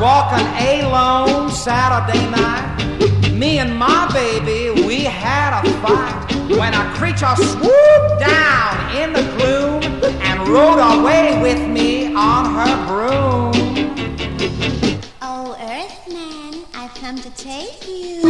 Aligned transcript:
walking 0.00 0.46
alone 0.56 1.50
Saturday 1.50 2.24
night. 2.30 3.30
Me 3.32 3.58
and 3.58 3.76
my 3.76 4.10
baby, 4.12 4.70
we 4.86 5.04
had 5.04 5.60
a 5.60 5.70
fight 5.82 6.32
when 6.58 6.72
a 6.72 6.84
creature 6.94 7.36
swooped 7.36 8.18
down 8.18 8.96
in 8.96 9.12
the 9.12 9.22
gloom 9.36 9.82
and 10.22 10.48
rode 10.48 10.80
away 10.98 11.38
with 11.42 11.60
me 11.68 12.14
on 12.14 12.46
her 12.54 12.86
broom. 12.86 13.52
Oh, 15.20 15.54
Earthman, 15.60 16.64
I've 16.74 16.94
come 16.94 17.18
to 17.18 17.30
take 17.30 17.86
you. 17.86 18.22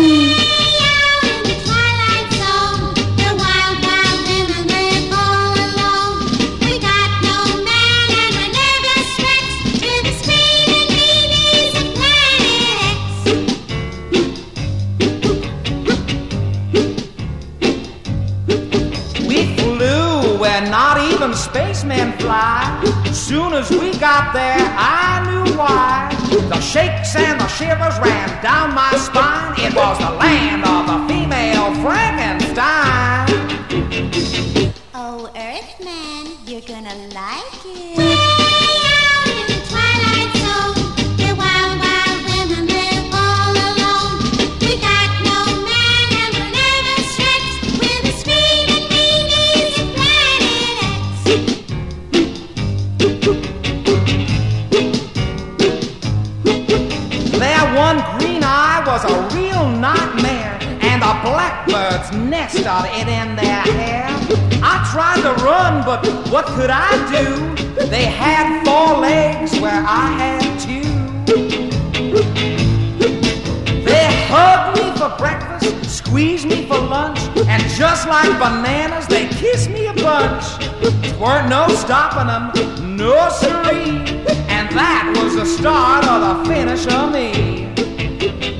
Fly. 22.21 22.81
Soon 23.13 23.53
as 23.53 23.71
we 23.71 23.93
got 23.99 24.33
there, 24.33 24.59
I 24.59 25.25
knew 25.27 25.57
why. 25.57 26.09
The 26.49 26.61
shakes 26.61 27.17
and 27.17 27.41
the 27.41 27.49
shivers 27.49 27.99
ran 27.99 28.43
down 28.43 28.75
my 28.75 28.93
spine. 28.93 29.55
It 29.59 29.75
was 29.75 29.99
the 29.99 30.11
land 30.11 30.65
of 30.65 30.87
the 30.87 30.99
female 31.09 31.75
Frankenstein. 31.83 32.20
It 62.67 63.09
in 63.09 63.37
their 63.37 63.63
hair. 63.63 64.07
I 64.63 64.87
tried 64.93 65.23
to 65.23 65.33
run, 65.43 65.83
but 65.85 66.07
what 66.31 66.45
could 66.47 66.71
I 66.71 66.91
do? 67.11 67.55
They 67.87 68.05
had 68.05 68.63
four 68.65 68.99
legs 68.99 69.59
where 69.61 69.83
I 69.87 70.07
had 70.21 70.61
two. 70.61 70.83
They 73.83 74.07
hugged 74.29 74.79
me 74.79 74.93
for 74.99 75.17
breakfast, 75.17 75.97
squeezed 75.97 76.47
me 76.47 76.67
for 76.67 76.79
lunch, 76.79 77.19
and 77.49 77.63
just 77.71 78.07
like 78.07 78.29
bananas, 78.39 79.07
they 79.07 79.29
kissed 79.29 79.71
me 79.71 79.87
a 79.87 79.95
bunch. 79.95 80.45
Weren't 81.19 81.49
no 81.49 81.67
stopping 81.69 82.27
them, 82.27 82.97
no 82.97 83.31
siree. 83.31 84.05
And 84.49 84.69
that 84.77 85.15
was 85.17 85.35
the 85.37 85.47
start 85.47 86.05
of 86.07 86.45
the 86.45 86.55
finish 86.55 86.87
of 86.87 87.11
me. 87.13 88.60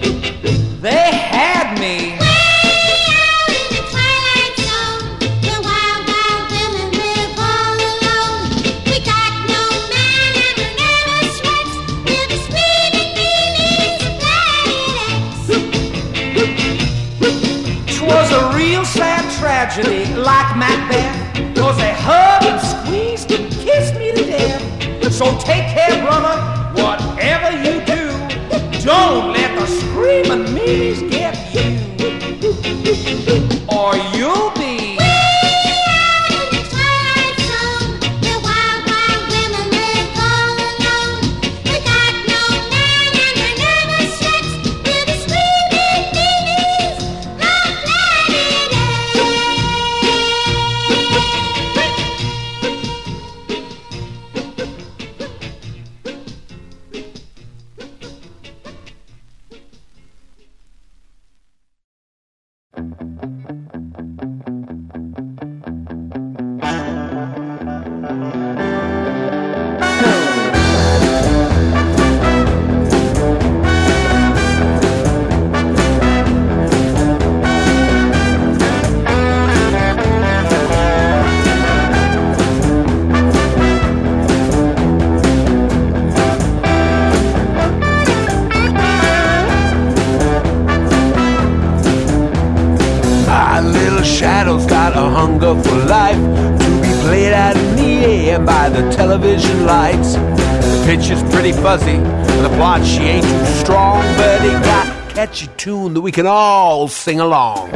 We 106.11 106.13
can 106.13 106.27
all 106.27 106.89
sing 106.89 107.21
along. 107.21 107.69
You 107.69 107.73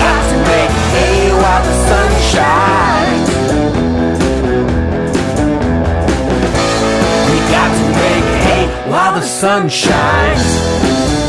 got 0.00 0.22
to 0.30 0.36
make 0.50 0.74
hay 0.94 1.30
while 1.42 1.62
the 1.68 1.74
sun 1.88 2.10
shines. 2.32 3.28
You 7.32 7.40
got 7.52 7.70
to 7.80 7.84
make 8.00 8.28
hay 8.46 8.64
while 8.90 9.12
the 9.12 9.26
sun 9.26 9.68
shines. 9.68 11.23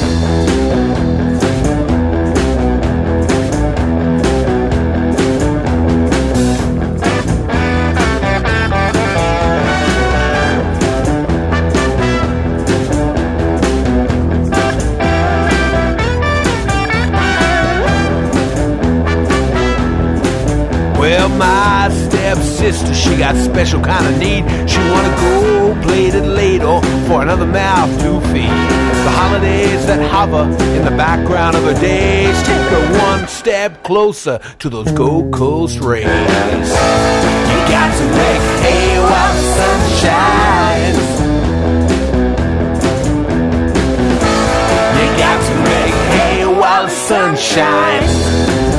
Stepsister, 22.72 22.94
she 22.94 23.18
got 23.18 23.36
special 23.36 23.82
kind 23.82 24.06
of 24.08 24.18
need. 24.20 24.44
She 24.70 24.80
wanna 24.90 25.16
go 25.18 25.66
it 25.96 26.26
later 26.26 26.82
for 27.08 27.22
another 27.22 27.46
mouth 27.46 27.90
to 28.02 28.20
feed. 28.32 28.50
The 29.06 29.12
holidays 29.12 29.86
that 29.86 30.02
hover 30.12 30.44
in 30.78 30.84
the 30.84 30.92
background 30.92 31.56
of 31.56 31.64
her 31.64 31.80
days 31.80 32.36
take 32.44 32.68
her 32.70 33.00
one 33.00 33.28
step 33.28 33.84
closer 33.84 34.40
to 34.60 34.70
those 34.70 34.92
Gold 34.92 35.32
Coast 35.32 35.80
rays. 35.80 36.06
You 36.06 37.58
got 37.70 37.92
to 38.00 38.06
make 38.22 38.44
hay 38.66 38.98
while 39.00 39.34
the 39.40 39.46
sun 39.58 39.80
shines. 40.02 41.06
You 45.00 45.08
got 45.18 45.40
to 45.50 45.56
make 45.72 45.96
hay 46.18 46.46
while 46.46 46.84
the 46.84 46.90
sun 46.90 47.36
shines. 47.38 48.75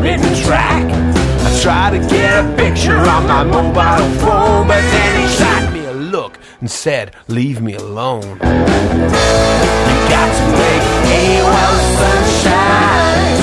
Hard-written 0.00 0.34
track. 0.44 0.84
I 1.42 1.60
tried 1.62 1.90
to 1.90 1.98
get 2.08 2.44
a 2.44 2.56
picture 2.56 2.96
on 2.96 3.26
my 3.26 3.44
mobile 3.44 4.08
phone, 4.20 4.66
but 4.68 4.80
then 4.80 5.20
he 5.20 5.28
shot 5.36 5.72
me 5.72 5.84
a 5.84 5.92
look 5.92 6.38
and 6.60 6.70
said, 6.70 7.14
"Leave 7.28 7.60
me 7.60 7.74
alone." 7.74 8.22
You 8.22 8.48
got 10.08 10.30
to 10.38 10.44
make 10.62 10.84
hay 11.08 11.42
while 11.42 11.74
the 11.76 11.84
sun 11.98 12.22
shines. 12.42 13.40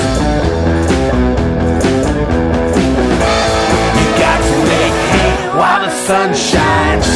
You 3.98 4.08
got 4.18 4.40
to 4.50 4.56
make 4.72 4.96
hay 5.14 5.32
while 5.58 5.80
the 5.86 5.92
sun 6.06 6.28
shines. 6.34 7.08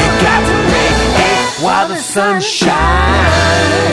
You 0.00 0.08
got 0.26 0.42
to 0.50 0.56
make 0.74 1.00
hay 1.18 1.38
while 1.64 1.88
the 1.88 1.96
sun 1.96 2.40
shines. 2.40 3.83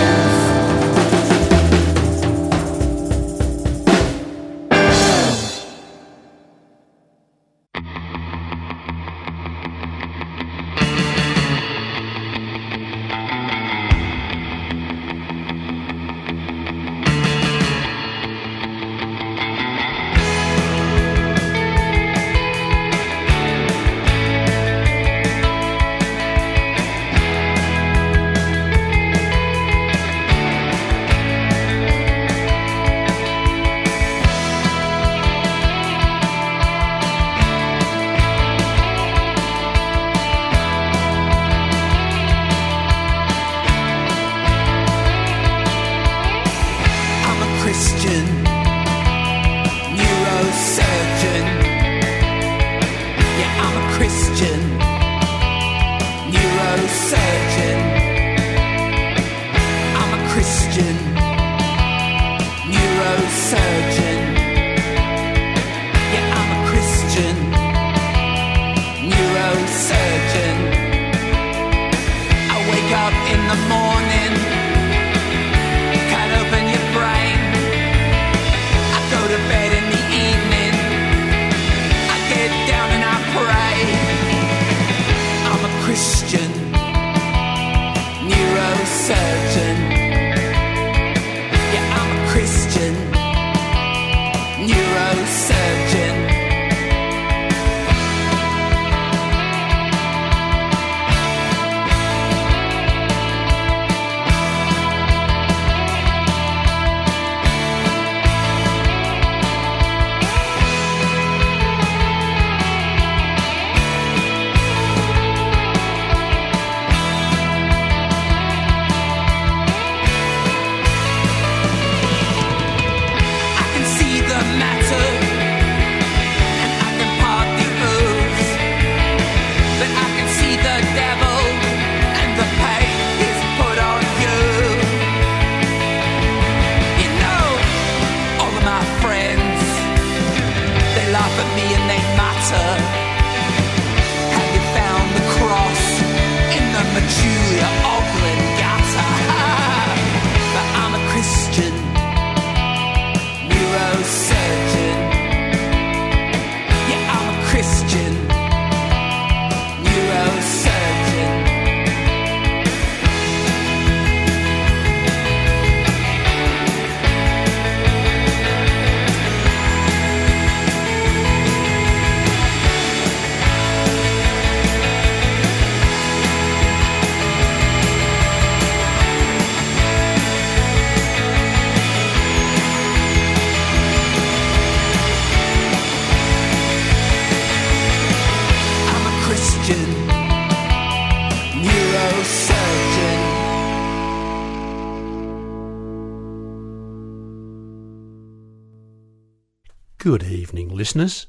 Good 200.12 200.24
evening, 200.24 200.68
listeners. 200.68 201.28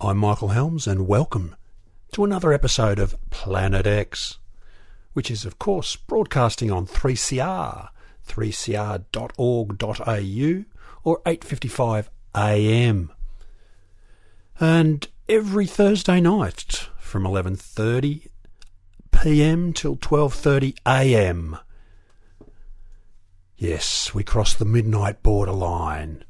I'm 0.00 0.18
Michael 0.18 0.48
Helms, 0.48 0.88
and 0.88 1.06
welcome 1.06 1.54
to 2.10 2.24
another 2.24 2.52
episode 2.52 2.98
of 2.98 3.14
Planet 3.30 3.86
X, 3.86 4.38
which 5.12 5.30
is, 5.30 5.44
of 5.44 5.60
course, 5.60 5.94
broadcasting 5.94 6.72
on 6.72 6.88
3CR, 6.88 7.90
3cr.org.au, 8.26 10.64
or 11.04 11.20
8:55 11.20 12.08
a.m. 12.34 13.12
And 14.58 15.06
every 15.28 15.66
Thursday 15.66 16.20
night 16.20 16.88
from 16.98 17.22
11:30 17.22 18.26
p.m. 19.12 19.72
till 19.72 19.96
12:30 19.96 20.76
a.m. 20.84 21.58
Yes, 23.56 24.12
we 24.12 24.24
cross 24.24 24.54
the 24.54 24.64
midnight 24.64 25.22
borderline 25.22 26.24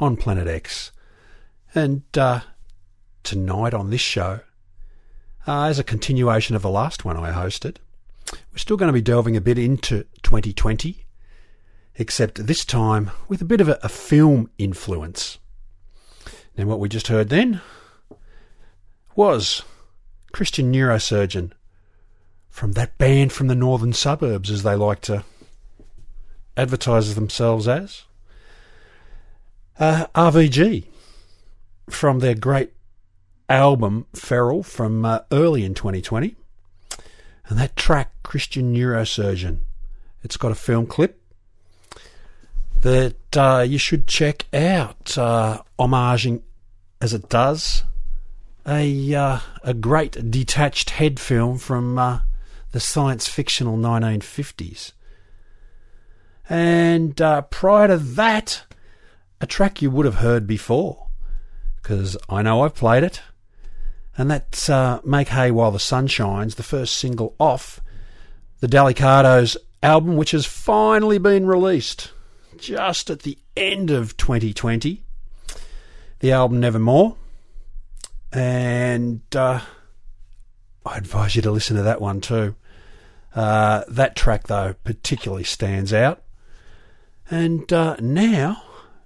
on 0.00 0.16
Planet 0.16 0.46
X. 0.46 0.92
And 1.74 2.02
uh, 2.16 2.40
tonight 3.22 3.74
on 3.74 3.90
this 3.90 4.00
show, 4.00 4.40
uh, 5.46 5.64
as 5.64 5.78
a 5.78 5.84
continuation 5.84 6.56
of 6.56 6.62
the 6.62 6.70
last 6.70 7.04
one 7.04 7.16
I 7.16 7.32
hosted, 7.32 7.76
we're 8.32 8.58
still 8.58 8.76
going 8.76 8.88
to 8.88 8.92
be 8.92 9.00
delving 9.00 9.36
a 9.36 9.40
bit 9.40 9.58
into 9.58 10.04
2020, 10.22 11.06
except 11.96 12.46
this 12.46 12.64
time 12.64 13.10
with 13.28 13.40
a 13.40 13.46
bit 13.46 13.60
of 13.60 13.68
a, 13.68 13.78
a 13.82 13.88
film 13.88 14.50
influence. 14.58 15.38
And 16.56 16.68
what 16.68 16.80
we 16.80 16.88
just 16.88 17.08
heard 17.08 17.28
then 17.28 17.60
was 19.14 19.62
Christian 20.32 20.72
neurosurgeon 20.72 21.52
from 22.48 22.72
that 22.72 22.98
band 22.98 23.32
from 23.32 23.46
the 23.46 23.54
northern 23.54 23.92
suburbs, 23.92 24.50
as 24.50 24.62
they 24.62 24.74
like 24.74 25.00
to 25.02 25.24
advertise 26.56 27.14
themselves 27.14 27.68
as. 27.68 28.02
Uh, 29.78 30.06
RVG 30.14 30.84
from 31.88 32.18
their 32.18 32.34
great 32.34 32.72
album 33.48 34.06
Feral 34.14 34.62
from 34.62 35.04
uh, 35.04 35.20
early 35.30 35.64
in 35.64 35.74
2020. 35.74 36.34
And 37.46 37.58
that 37.58 37.76
track, 37.76 38.10
Christian 38.22 38.74
Neurosurgeon. 38.74 39.58
It's 40.22 40.36
got 40.36 40.52
a 40.52 40.56
film 40.56 40.86
clip 40.86 41.20
that 42.80 43.36
uh, 43.36 43.64
you 43.66 43.78
should 43.78 44.06
check 44.06 44.46
out, 44.52 45.16
uh, 45.16 45.62
homaging 45.78 46.42
as 47.00 47.14
it 47.14 47.28
does 47.28 47.84
a 48.68 49.14
uh, 49.14 49.38
a 49.64 49.72
great 49.72 50.30
detached 50.30 50.90
head 50.90 51.18
film 51.18 51.56
from 51.56 51.98
uh, 51.98 52.20
the 52.72 52.80
science 52.80 53.26
fictional 53.26 53.78
1950s. 53.78 54.92
And 56.50 57.20
uh, 57.20 57.42
prior 57.42 57.88
to 57.88 57.96
that, 57.96 58.62
a 59.40 59.46
track 59.46 59.82
you 59.82 59.90
would 59.90 60.06
have 60.06 60.16
heard 60.16 60.46
before, 60.46 61.08
because 61.82 62.16
I 62.28 62.42
know 62.42 62.62
I've 62.62 62.74
played 62.74 63.04
it, 63.04 63.22
and 64.16 64.30
that's 64.30 64.68
uh, 64.68 65.00
Make 65.04 65.28
Hay 65.28 65.50
While 65.50 65.70
the 65.70 65.78
Sun 65.78 66.08
Shines, 66.08 66.56
the 66.56 66.62
first 66.62 66.94
single 66.94 67.34
off 67.38 67.80
the 68.60 68.66
Delicados 68.66 69.56
album, 69.82 70.16
which 70.16 70.32
has 70.32 70.44
finally 70.44 71.18
been 71.18 71.46
released 71.46 72.10
just 72.56 73.10
at 73.10 73.20
the 73.20 73.38
end 73.56 73.90
of 73.90 74.16
2020. 74.16 75.02
The 76.20 76.32
album 76.32 76.60
Nevermore. 76.60 77.16
And 78.32 79.22
uh, 79.34 79.60
I 80.84 80.98
advise 80.98 81.36
you 81.36 81.42
to 81.42 81.50
listen 81.50 81.76
to 81.76 81.82
that 81.82 82.00
one 82.00 82.20
too. 82.20 82.56
Uh, 83.34 83.84
that 83.88 84.16
track, 84.16 84.48
though, 84.48 84.74
particularly 84.84 85.44
stands 85.44 85.92
out. 85.92 86.22
And 87.30 87.72
uh, 87.72 87.96
now 88.00 88.62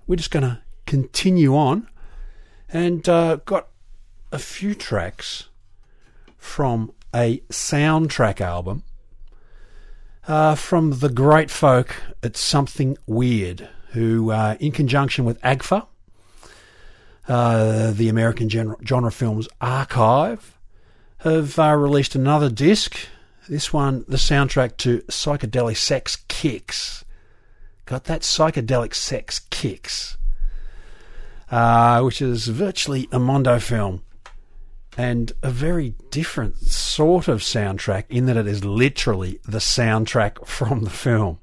we're 0.07 0.17
just 0.17 0.31
going 0.31 0.43
to 0.43 0.61
continue 0.87 1.57
on 1.57 1.89
and 2.73 3.09
uh, 3.09 3.37
got 3.45 3.69
a 4.31 4.39
few 4.39 4.75
tracks 4.75 5.49
from 6.39 6.93
a 7.15 7.39
soundtrack 7.51 8.41
album 8.41 8.83
uh, 10.27 10.55
from 10.55 10.99
the 10.99 11.09
great 11.09 11.51
folk 11.51 11.97
at 12.23 12.37
Something 12.37 12.97
Weird, 13.07 13.69
who, 13.91 14.31
uh, 14.31 14.57
in 14.61 14.73
conjunction 14.73 15.25
with 15.25 15.41
AGFA, 15.43 15.87
uh, 17.29 17.91
the 17.93 18.09
American 18.09 18.49
Genre, 18.49 18.77
Genre 18.85 19.13
Films 19.13 19.49
Archive, 19.61 20.59
have 21.19 21.59
uh, 21.59 21.75
released 21.75 22.15
another 22.15 22.49
disc. 22.49 22.97
This 23.49 23.73
one, 23.73 24.05
the 24.09 24.17
soundtrack 24.17 24.77
to 24.79 25.01
Psychedelic 25.03 25.77
Sex 25.77 26.17
Kicks. 26.29 27.05
Got 27.87 28.05
that 28.05 28.23
Psychedelic 28.23 28.95
Sex 28.95 29.41
Kicks, 29.51 30.17
uh, 31.51 32.01
which 32.03 32.23
is 32.23 32.47
virtually 32.47 33.09
a 33.13 33.19
Mondo 33.19 33.59
film 33.59 34.03
and 34.97 35.33
a 35.43 35.51
very 35.51 35.95
different 36.11 36.57
sort 36.59 37.29
of 37.29 37.41
soundtrack 37.41 38.05
in 38.09 38.27
that 38.27 38.37
it 38.37 38.47
is 38.47 38.65
literally 38.65 39.41
the 39.45 39.59
soundtrack 39.59 40.47
from 40.47 40.85
the 40.85 40.91
film. 40.91 41.39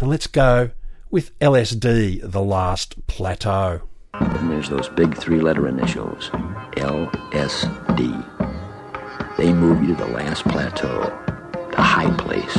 And 0.00 0.08
let's 0.08 0.26
go 0.26 0.70
with 1.10 1.38
LSD, 1.38 2.20
The 2.30 2.42
Last 2.42 3.06
Plateau. 3.06 3.82
Then 4.20 4.48
there's 4.48 4.68
those 4.68 4.88
big 4.88 5.16
three 5.16 5.40
letter 5.40 5.68
initials 5.68 6.30
LSD. 6.76 8.24
They 9.36 9.52
move 9.52 9.82
you 9.82 9.88
to 9.88 10.04
the 10.04 10.06
last 10.10 10.44
plateau, 10.44 11.12
the 11.72 11.82
high 11.82 12.14
place, 12.16 12.54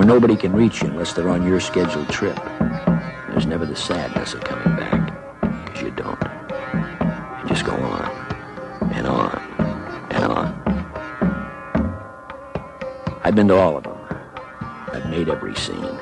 where 0.00 0.06
nobody 0.06 0.34
can 0.34 0.50
reach 0.54 0.80
you 0.80 0.88
unless 0.88 1.12
they're 1.12 1.28
on 1.28 1.46
your 1.46 1.60
scheduled 1.60 2.08
trip. 2.08 2.34
There's 3.28 3.44
never 3.44 3.66
the 3.66 3.76
sadness 3.76 4.32
of 4.32 4.40
coming 4.40 4.74
back, 4.78 5.12
because 5.66 5.82
you 5.82 5.90
don't. 5.90 6.18
You 7.42 7.46
just 7.46 7.66
go 7.66 7.72
on 7.72 8.10
and 8.94 9.06
on 9.06 9.38
and 10.10 10.24
on. 10.24 10.56
I've 13.24 13.34
been 13.34 13.48
to 13.48 13.56
all 13.56 13.76
of 13.76 13.84
them. 13.84 13.98
I've 14.90 15.04
made 15.10 15.28
every 15.28 15.54
scene. 15.54 15.98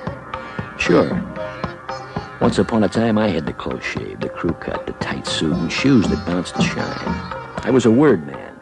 Sure. 0.79 1.11
Once 2.41 2.61
upon 2.61 2.85
a 2.85 2.89
time, 2.89 3.19
I 3.19 3.27
had 3.27 3.47
the 3.47 3.53
close 3.53 3.83
shave, 3.83 4.21
the 4.21 4.29
crew 4.29 4.53
cut, 4.53 4.87
the 4.87 4.93
tight 4.93 5.27
suit, 5.27 5.55
and 5.55 5.73
shoes 5.73 6.07
that 6.07 6.25
bounced 6.25 6.55
to 6.55 6.63
shine. 6.63 7.65
I 7.65 7.71
was 7.73 7.85
a 7.85 7.91
word 7.91 8.25
man. 8.25 8.61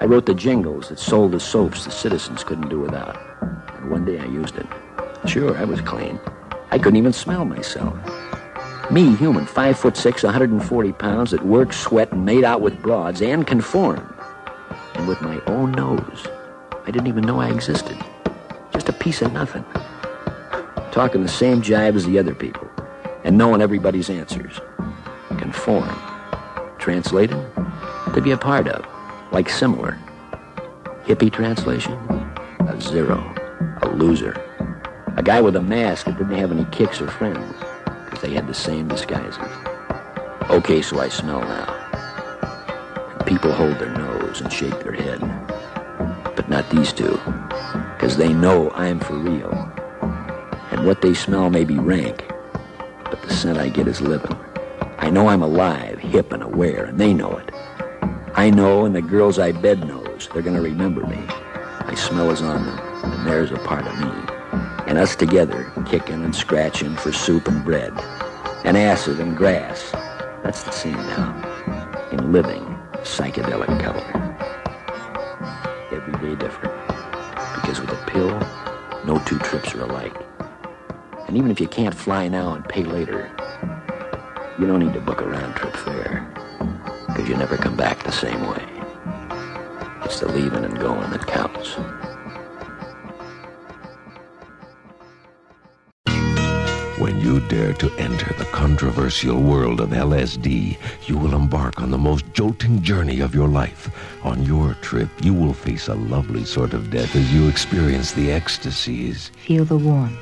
I 0.00 0.04
wrote 0.04 0.26
the 0.26 0.34
jingles 0.34 0.88
that 0.90 1.00
sold 1.00 1.32
the 1.32 1.40
soaps 1.40 1.84
the 1.84 1.90
citizens 1.90 2.44
couldn't 2.44 2.68
do 2.68 2.78
without. 2.78 3.31
And 3.82 3.90
one 3.90 4.04
day 4.04 4.20
I 4.20 4.26
used 4.26 4.56
it. 4.56 4.66
Sure, 5.26 5.56
I 5.56 5.64
was 5.64 5.80
clean. 5.80 6.20
I 6.70 6.78
couldn't 6.78 6.96
even 6.96 7.12
smell 7.12 7.44
myself. 7.44 7.98
Me, 8.90 9.14
human, 9.16 9.44
five 9.44 9.78
foot 9.78 9.96
six, 9.96 10.22
140 10.22 10.92
pounds, 10.92 11.32
that 11.32 11.44
worked, 11.44 11.74
sweat, 11.74 12.12
and 12.12 12.24
made 12.24 12.44
out 12.44 12.60
with 12.60 12.80
broads, 12.80 13.20
and 13.20 13.46
conformed. 13.46 14.06
And 14.94 15.08
with 15.08 15.20
my 15.20 15.40
own 15.46 15.72
nose, 15.72 16.26
I 16.84 16.90
didn't 16.90 17.08
even 17.08 17.24
know 17.24 17.40
I 17.40 17.50
existed. 17.50 17.96
Just 18.72 18.88
a 18.88 18.92
piece 18.92 19.20
of 19.20 19.32
nothing. 19.32 19.64
Talking 20.92 21.22
the 21.22 21.28
same 21.28 21.62
jive 21.62 21.96
as 21.96 22.06
the 22.06 22.18
other 22.18 22.34
people, 22.34 22.68
and 23.24 23.36
knowing 23.36 23.62
everybody's 23.62 24.10
answers. 24.10 24.60
Conform. 25.38 25.96
Translated? 26.78 27.38
To 28.14 28.20
be 28.20 28.30
a 28.30 28.36
part 28.36 28.68
of. 28.68 28.86
Like 29.32 29.48
similar. 29.48 29.98
Hippie 31.04 31.32
translation? 31.32 31.94
A 32.60 32.78
zero. 32.80 33.41
A 33.82 33.88
loser. 33.88 34.32
A 35.16 35.22
guy 35.22 35.40
with 35.40 35.56
a 35.56 35.62
mask 35.62 36.06
that 36.06 36.18
didn't 36.18 36.38
have 36.38 36.52
any 36.52 36.64
kicks 36.66 37.00
or 37.00 37.08
friends 37.08 37.54
because 38.04 38.20
they 38.20 38.32
had 38.32 38.46
the 38.46 38.54
same 38.54 38.88
disguises. 38.88 39.38
Okay, 40.50 40.82
so 40.82 41.00
I 41.00 41.08
smell 41.08 41.40
now. 41.40 41.72
And 43.18 43.26
people 43.26 43.52
hold 43.52 43.78
their 43.78 43.92
nose 43.96 44.40
and 44.40 44.52
shake 44.52 44.78
their 44.80 44.92
head. 44.92 45.20
But 46.34 46.48
not 46.48 46.68
these 46.70 46.92
two, 46.92 47.18
because 47.94 48.16
they 48.16 48.32
know 48.32 48.70
I'm 48.70 49.00
for 49.00 49.14
real. 49.14 49.52
And 50.70 50.86
what 50.86 51.02
they 51.02 51.14
smell 51.14 51.50
may 51.50 51.64
be 51.64 51.78
rank, 51.78 52.24
but 53.04 53.22
the 53.22 53.32
scent 53.32 53.58
I 53.58 53.68
get 53.68 53.86
is 53.86 54.00
living. 54.00 54.36
I 54.98 55.10
know 55.10 55.28
I'm 55.28 55.42
alive, 55.42 55.98
hip, 55.98 56.32
and 56.32 56.42
aware, 56.42 56.84
and 56.84 56.98
they 56.98 57.12
know 57.12 57.36
it. 57.36 57.50
I 58.34 58.50
know, 58.50 58.84
and 58.86 58.94
the 58.94 59.02
girls 59.02 59.38
I 59.38 59.52
bed 59.52 59.86
knows, 59.86 60.28
they're 60.32 60.42
going 60.42 60.56
to 60.56 60.62
remember 60.62 61.06
me. 61.06 61.22
My 61.86 61.94
smell 61.94 62.30
is 62.30 62.40
on 62.40 62.64
them, 62.64 62.91
and 63.02 63.26
there's 63.26 63.50
a 63.50 63.58
part 63.58 63.86
of 63.86 63.98
me 64.00 64.32
and 64.86 64.98
us 64.98 65.16
together, 65.16 65.72
kicking 65.86 66.24
and 66.24 66.34
scratching 66.34 66.96
for 66.96 67.12
soup 67.12 67.48
and 67.48 67.64
bread, 67.64 67.92
and 68.64 68.76
acid 68.76 69.20
and 69.20 69.36
grass. 69.36 69.90
That's 70.42 70.64
the 70.64 70.72
scene 70.72 70.92
now, 70.92 72.08
in 72.10 72.32
living 72.32 72.64
psychedelic 73.02 73.80
color. 73.80 74.04
Every 75.92 76.12
day 76.20 76.34
different, 76.36 76.74
because 77.54 77.80
with 77.80 77.90
a 77.90 78.04
pill, 78.06 78.38
no 79.04 79.22
two 79.24 79.38
trips 79.38 79.74
are 79.74 79.82
alike. 79.82 80.16
And 81.26 81.36
even 81.36 81.50
if 81.50 81.60
you 81.60 81.68
can't 81.68 81.94
fly 81.94 82.28
now 82.28 82.54
and 82.54 82.68
pay 82.68 82.84
later, 82.84 83.30
you 84.58 84.66
don't 84.66 84.80
need 84.80 84.92
to 84.92 85.00
book 85.00 85.20
a 85.20 85.26
round 85.26 85.54
trip 85.54 85.74
fare, 85.76 86.28
because 87.06 87.28
you 87.28 87.36
never 87.36 87.56
come 87.56 87.76
back 87.76 88.02
the 88.02 88.12
same 88.12 88.42
way. 88.48 88.66
It's 90.04 90.20
the 90.20 90.28
leaving 90.28 90.64
and 90.64 90.78
going 90.78 91.10
that 91.10 91.26
counts. 91.26 91.76
Dare 97.48 97.72
to 97.74 97.90
enter 97.98 98.32
the 98.34 98.44
controversial 98.46 99.40
world 99.40 99.80
of 99.80 99.90
LSD, 99.90 100.76
you 101.06 101.16
will 101.18 101.34
embark 101.34 101.80
on 101.80 101.90
the 101.90 101.98
most 101.98 102.24
jolting 102.32 102.82
journey 102.82 103.20
of 103.20 103.34
your 103.34 103.48
life. 103.48 103.90
On 104.24 104.42
your 104.44 104.74
trip, 104.82 105.08
you 105.22 105.34
will 105.34 105.52
face 105.54 105.88
a 105.88 105.94
lovely 105.94 106.44
sort 106.44 106.74
of 106.74 106.90
death 106.90 107.14
as 107.16 107.32
you 107.32 107.48
experience 107.48 108.12
the 108.12 108.30
ecstasies, 108.32 109.30
Feel 109.46 109.64
the 109.64 109.76
warmth, 109.78 110.18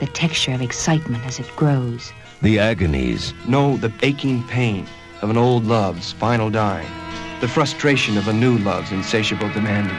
the 0.00 0.06
texture 0.06 0.52
of 0.52 0.62
excitement 0.62 1.24
as 1.26 1.38
it 1.38 1.48
grows. 1.56 2.12
the 2.42 2.58
agonies, 2.58 3.32
Know 3.48 3.76
the 3.76 3.92
aching 4.02 4.42
pain 4.48 4.86
of 5.22 5.30
an 5.30 5.36
old 5.36 5.64
love's 5.64 6.12
final 6.12 6.50
dying, 6.50 6.90
the 7.40 7.48
frustration 7.48 8.18
of 8.18 8.28
a 8.28 8.32
new 8.32 8.58
love's 8.58 8.92
insatiable 8.92 9.48
demanding. 9.52 9.96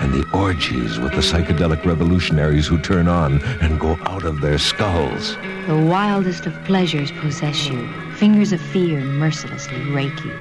And 0.00 0.12
the 0.14 0.26
orgies 0.36 0.98
with 0.98 1.12
the 1.12 1.18
psychedelic 1.18 1.84
revolutionaries 1.84 2.66
who 2.66 2.80
turn 2.80 3.06
on 3.06 3.42
and 3.60 3.78
go 3.78 3.98
out 4.02 4.24
of 4.24 4.40
their 4.40 4.58
skulls. 4.58 5.36
The 5.66 5.76
wildest 5.76 6.46
of 6.46 6.54
pleasures 6.64 7.12
possess 7.12 7.68
you. 7.68 7.86
Fingers 8.14 8.52
of 8.52 8.60
fear 8.60 9.00
mercilessly 9.00 9.80
rake 9.92 10.24
you. 10.24 10.32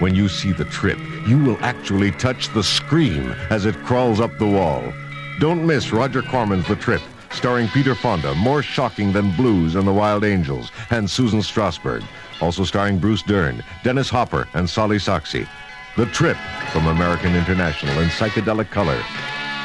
When 0.00 0.14
you 0.14 0.28
see 0.28 0.52
the 0.52 0.64
trip, 0.64 0.98
you 1.26 1.38
will 1.38 1.56
actually 1.60 2.10
touch 2.12 2.52
the 2.52 2.62
screen 2.62 3.30
as 3.48 3.64
it 3.64 3.76
crawls 3.84 4.20
up 4.20 4.36
the 4.38 4.46
wall. 4.46 4.92
Don't 5.38 5.66
miss 5.66 5.92
Roger 5.92 6.22
Corman's 6.22 6.66
The 6.66 6.76
Trip, 6.76 7.00
starring 7.30 7.68
Peter 7.68 7.94
Fonda, 7.94 8.34
more 8.34 8.62
shocking 8.62 9.12
than 9.12 9.34
Blues 9.36 9.74
and 9.74 9.86
the 9.86 9.92
Wild 9.92 10.24
Angels, 10.24 10.72
and 10.90 11.08
Susan 11.08 11.40
Strasberg. 11.40 12.04
Also 12.40 12.64
starring 12.64 12.98
Bruce 12.98 13.22
Dern, 13.22 13.62
Dennis 13.84 14.10
Hopper, 14.10 14.48
and 14.54 14.66
Salli 14.66 15.00
Sachse. 15.00 15.46
The 15.96 16.04
Trip 16.04 16.36
from 16.72 16.88
American 16.88 17.34
International 17.34 17.98
in 18.00 18.10
psychedelic 18.10 18.68
color 18.68 19.02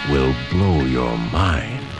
will 0.09 0.33
blow 0.49 0.85
your 0.85 1.17
mind. 1.17 1.90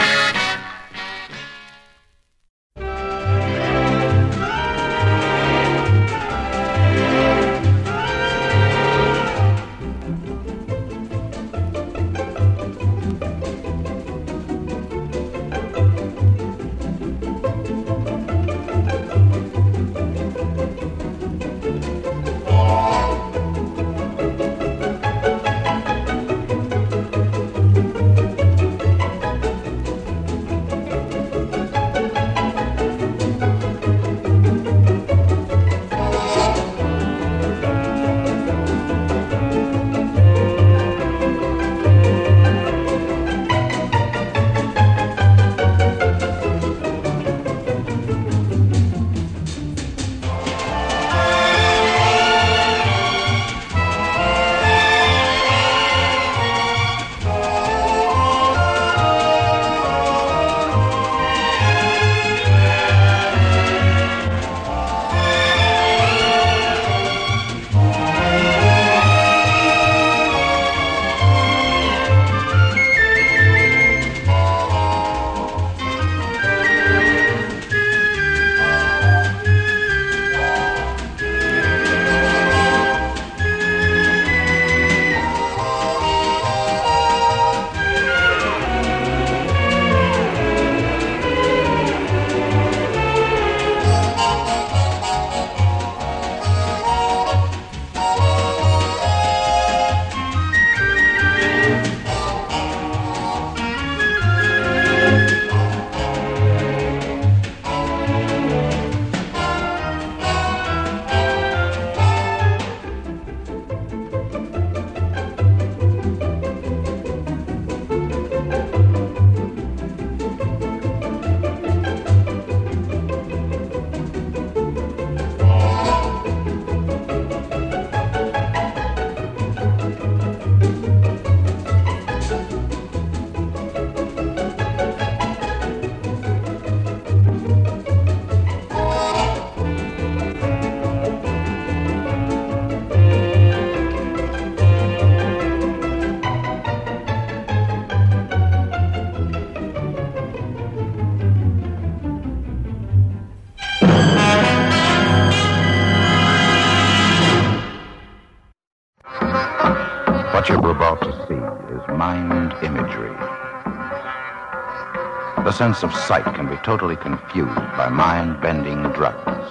Sense 165.61 165.83
of 165.83 165.93
sight 165.93 166.25
can 166.33 166.49
be 166.49 166.55
totally 166.63 166.95
confused 166.95 167.55
by 167.77 167.87
mind-bending 167.87 168.81
drugs. 168.93 169.47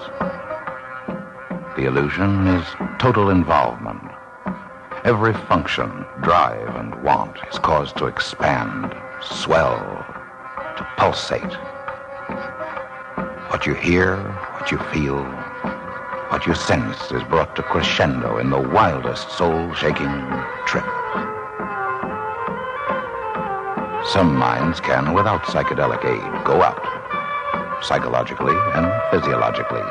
The 1.77 1.85
illusion 1.87 2.49
is 2.49 2.67
total 2.99 3.31
involvement. 3.31 4.03
Every 5.05 5.35
function, 5.35 6.05
drive, 6.21 6.75
and 6.75 7.01
want 7.05 7.37
is 7.49 7.61
caused 7.61 7.97
to 7.99 8.07
expand, 8.07 8.93
swell, 9.23 9.79
to 10.77 10.85
pulsate. 10.97 11.55
What 13.53 13.65
you 13.65 13.75
hear, 13.75 14.17
what 14.59 14.73
you 14.73 14.79
feel, 14.93 15.23
what 16.33 16.45
you 16.45 16.57
sense 16.57 17.13
is 17.13 17.23
brought 17.23 17.55
to 17.55 17.63
crescendo 17.63 18.39
in 18.39 18.51
the 18.51 18.61
wildest 18.61 19.31
soul-shaking 19.39 20.11
trip. 20.67 21.00
Some 24.13 24.35
minds 24.35 24.81
can, 24.81 25.15
without 25.15 25.45
psychedelic 25.45 26.05
aid, 26.05 26.45
go 26.45 26.63
out, 26.63 26.83
psychologically 27.81 28.57
and 28.75 28.91
physiologically. 29.09 29.87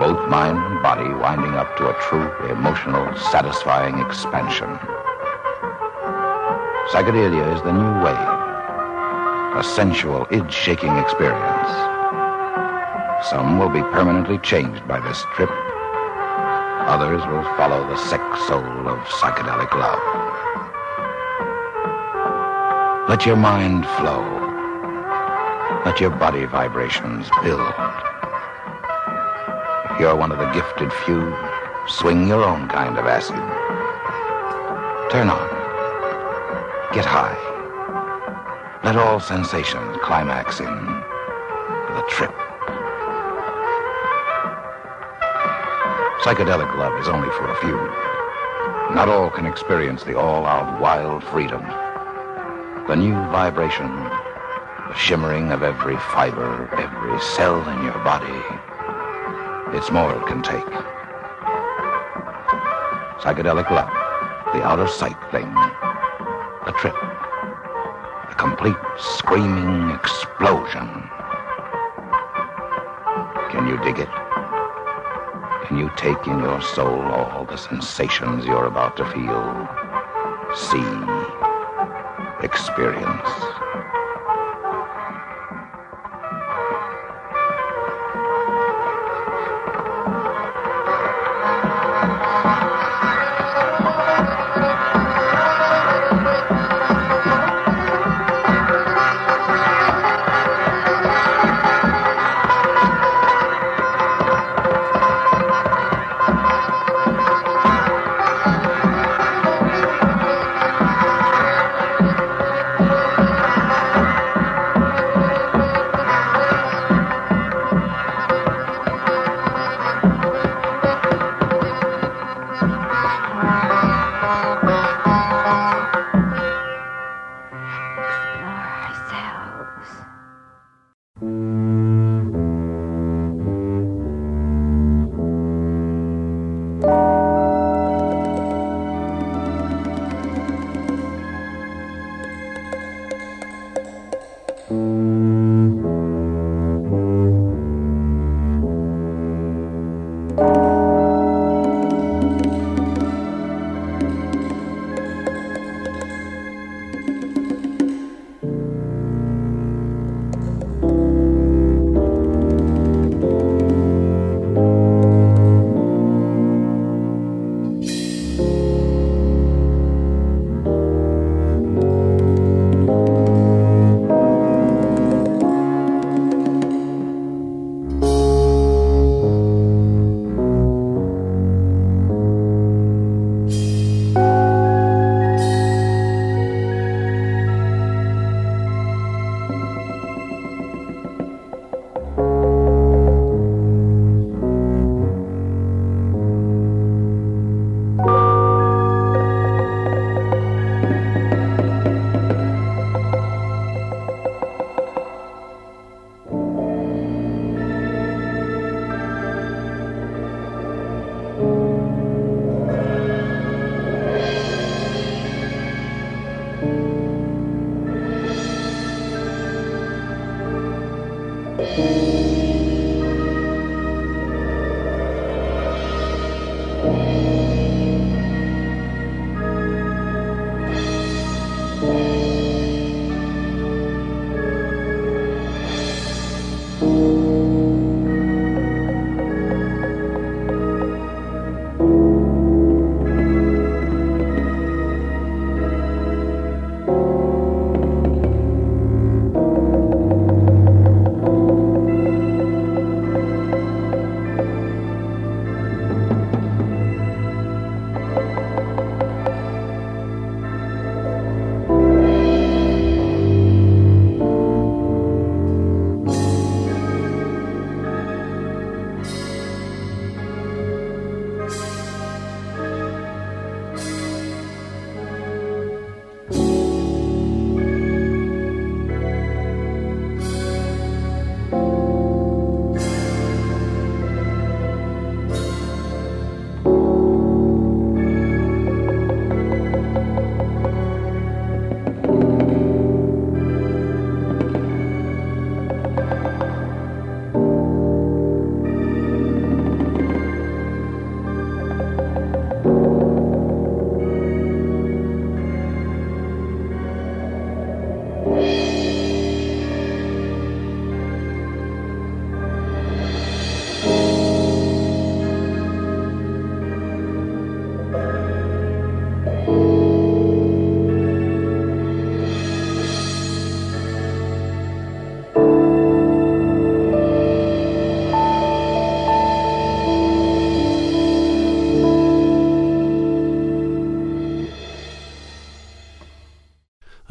Both 0.00 0.28
mind 0.28 0.58
and 0.58 0.82
body 0.82 1.14
winding 1.14 1.54
up 1.54 1.76
to 1.76 1.86
a 1.86 1.94
true, 2.02 2.28
emotional, 2.50 3.06
satisfying 3.30 4.00
expansion. 4.00 4.66
Psychedelia 6.90 7.54
is 7.54 7.62
the 7.62 7.72
new 7.72 7.94
wave, 8.02 8.32
a 9.56 9.62
sensual, 9.62 10.26
id-shaking 10.32 10.96
experience. 10.96 11.70
Some 13.30 13.60
will 13.60 13.70
be 13.70 13.82
permanently 13.94 14.38
changed 14.38 14.88
by 14.88 14.98
this 14.98 15.22
trip. 15.36 15.50
Others 16.90 17.22
will 17.30 17.44
follow 17.54 17.86
the 17.86 17.96
sex 17.96 18.22
soul 18.48 18.88
of 18.88 18.98
psychedelic 19.06 19.72
love. 19.72 20.11
Let 23.12 23.26
your 23.26 23.36
mind 23.36 23.84
flow. 23.98 24.22
Let 25.84 26.00
your 26.00 26.08
body 26.08 26.46
vibrations 26.46 27.28
build. 27.42 27.60
If 29.90 30.00
you're 30.00 30.16
one 30.16 30.32
of 30.32 30.38
the 30.38 30.50
gifted 30.52 30.90
few, 31.04 31.36
swing 31.86 32.26
your 32.26 32.42
own 32.42 32.68
kind 32.68 32.96
of 32.96 33.04
acid. 33.04 33.36
Turn 35.12 35.28
on. 35.28 35.46
Get 36.94 37.04
high. 37.04 37.36
Let 38.82 38.96
all 38.96 39.20
sensations 39.20 39.98
climax 40.02 40.60
in 40.60 40.64
the 40.64 42.04
trip. 42.08 42.32
Psychedelic 46.22 46.74
love 46.78 46.98
is 46.98 47.08
only 47.08 47.28
for 47.32 47.46
a 47.46 47.60
few. 47.60 47.76
Not 48.96 49.10
all 49.10 49.28
can 49.28 49.44
experience 49.44 50.02
the 50.02 50.18
all-out 50.18 50.80
wild 50.80 51.22
freedom. 51.24 51.62
The 52.88 52.96
new 52.96 53.14
vibration, 53.30 53.86
the 53.86 54.94
shimmering 54.94 55.52
of 55.52 55.62
every 55.62 55.96
fiber, 55.96 56.68
every 56.74 57.20
cell 57.20 57.66
in 57.68 57.84
your 57.84 57.98
body. 58.02 58.42
It's 59.76 59.92
more 59.92 60.12
it 60.12 60.26
can 60.26 60.42
take. 60.42 60.66
Psychedelic 63.22 63.70
love, 63.70 63.88
the 64.52 64.64
outer 64.64 64.88
sight 64.88 65.16
thing, 65.30 65.48
the 66.66 66.72
trip, 66.72 66.96
the 68.28 68.34
complete 68.36 68.76
screaming 68.98 69.90
explosion. 69.90 70.88
Can 73.52 73.68
you 73.68 73.78
dig 73.84 74.00
it? 74.00 74.10
Can 75.66 75.78
you 75.78 75.88
take 75.96 76.26
in 76.26 76.40
your 76.40 76.60
soul 76.60 77.00
all 77.00 77.44
the 77.44 77.56
sensations 77.56 78.44
you're 78.44 78.66
about 78.66 78.96
to 78.96 79.04
feel, 79.04 79.68
see, 80.56 81.21
experience? 82.42 83.61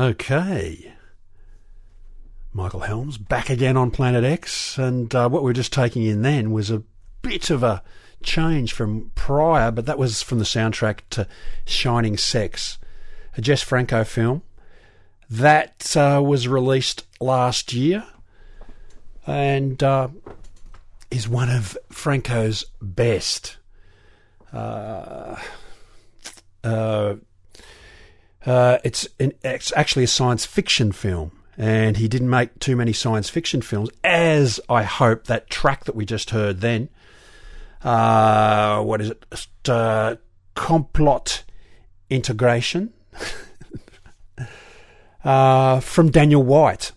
Okay. 0.01 0.95
Michael 2.53 2.79
Helms 2.79 3.19
back 3.19 3.51
again 3.51 3.77
on 3.77 3.91
Planet 3.91 4.23
X, 4.23 4.79
and 4.79 5.13
uh, 5.13 5.29
what 5.29 5.43
we 5.43 5.49
were 5.49 5.53
just 5.53 5.71
taking 5.71 6.03
in 6.03 6.23
then 6.23 6.51
was 6.51 6.71
a 6.71 6.81
bit 7.21 7.51
of 7.51 7.61
a 7.61 7.83
change 8.23 8.73
from 8.73 9.11
prior, 9.13 9.69
but 9.69 9.85
that 9.85 9.99
was 9.99 10.23
from 10.23 10.39
the 10.39 10.43
soundtrack 10.43 11.01
to 11.11 11.27
Shining 11.65 12.17
Sex, 12.17 12.79
a 13.37 13.41
Jess 13.41 13.61
Franco 13.61 14.03
film 14.03 14.41
that 15.29 15.95
uh, 15.95 16.19
was 16.25 16.47
released 16.47 17.05
last 17.19 17.71
year 17.71 18.03
and 19.27 19.83
uh, 19.83 20.07
is 21.11 21.29
one 21.29 21.51
of 21.51 21.77
Franco's 21.91 22.65
best. 22.81 23.57
Uh, 24.51 25.35
uh, 28.45 28.79
it's 28.83 29.07
an, 29.19 29.33
it's 29.43 29.71
actually 29.75 30.03
a 30.03 30.07
science 30.07 30.45
fiction 30.45 30.91
film, 30.91 31.31
and 31.57 31.97
he 31.97 32.07
didn't 32.07 32.29
make 32.29 32.57
too 32.59 32.75
many 32.75 32.93
science 32.93 33.29
fiction 33.29 33.61
films, 33.61 33.89
as 34.03 34.59
I 34.69 34.83
hope 34.83 35.25
that 35.25 35.49
track 35.49 35.85
that 35.85 35.95
we 35.95 36.05
just 36.05 36.31
heard 36.31 36.61
then. 36.61 36.89
Uh, 37.83 38.81
what 38.81 39.01
is 39.01 39.11
it? 39.11 39.47
Uh, 39.67 40.15
complot 40.55 41.43
integration 42.09 42.93
uh, 45.23 45.79
from 45.79 46.11
Daniel 46.11 46.43
White. 46.43 46.91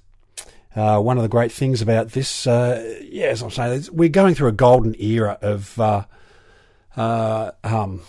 Uh, 0.77 0.99
one 0.99 1.17
of 1.17 1.23
the 1.23 1.29
great 1.29 1.53
things 1.53 1.81
about 1.81 2.11
this, 2.11 2.49
uh, 2.49 2.99
yeah, 3.03 3.27
as 3.27 3.43
I'm 3.43 3.51
saying, 3.51 3.85
we're 3.93 4.09
going 4.09 4.35
through 4.35 4.49
a 4.49 4.53
golden 4.53 5.01
era 5.01 5.39
of 5.41 5.79
um, 6.97 8.01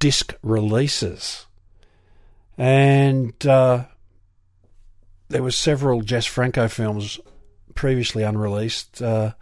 disc 0.00 0.34
releases, 0.42 1.46
and 2.60 3.46
uh, 3.46 3.84
there 5.30 5.42
were 5.42 5.50
several 5.50 6.02
Jess 6.02 6.26
Franco 6.26 6.68
films 6.68 7.18
previously 7.74 8.22
unreleased 8.22 9.00
uh, 9.00 9.32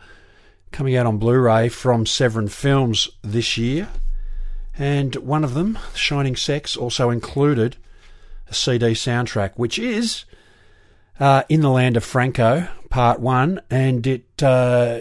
coming 0.70 0.94
out 0.94 1.04
on 1.04 1.18
Blu-ray 1.18 1.68
from 1.68 2.06
Severin 2.06 2.46
Films 2.46 3.10
this 3.22 3.58
year, 3.58 3.88
and 4.78 5.16
one 5.16 5.42
of 5.42 5.54
them, 5.54 5.80
Shining 5.96 6.36
Sex, 6.36 6.76
also 6.76 7.10
included 7.10 7.76
a 8.46 8.54
CD 8.54 8.92
soundtrack, 8.92 9.54
which 9.56 9.80
is 9.80 10.24
uh, 11.18 11.42
In 11.48 11.60
the 11.60 11.70
Land 11.70 11.96
of 11.96 12.04
Franco, 12.04 12.68
Part 12.88 13.18
1, 13.18 13.60
and 13.68 14.06
it 14.06 14.40
uh, 14.44 15.00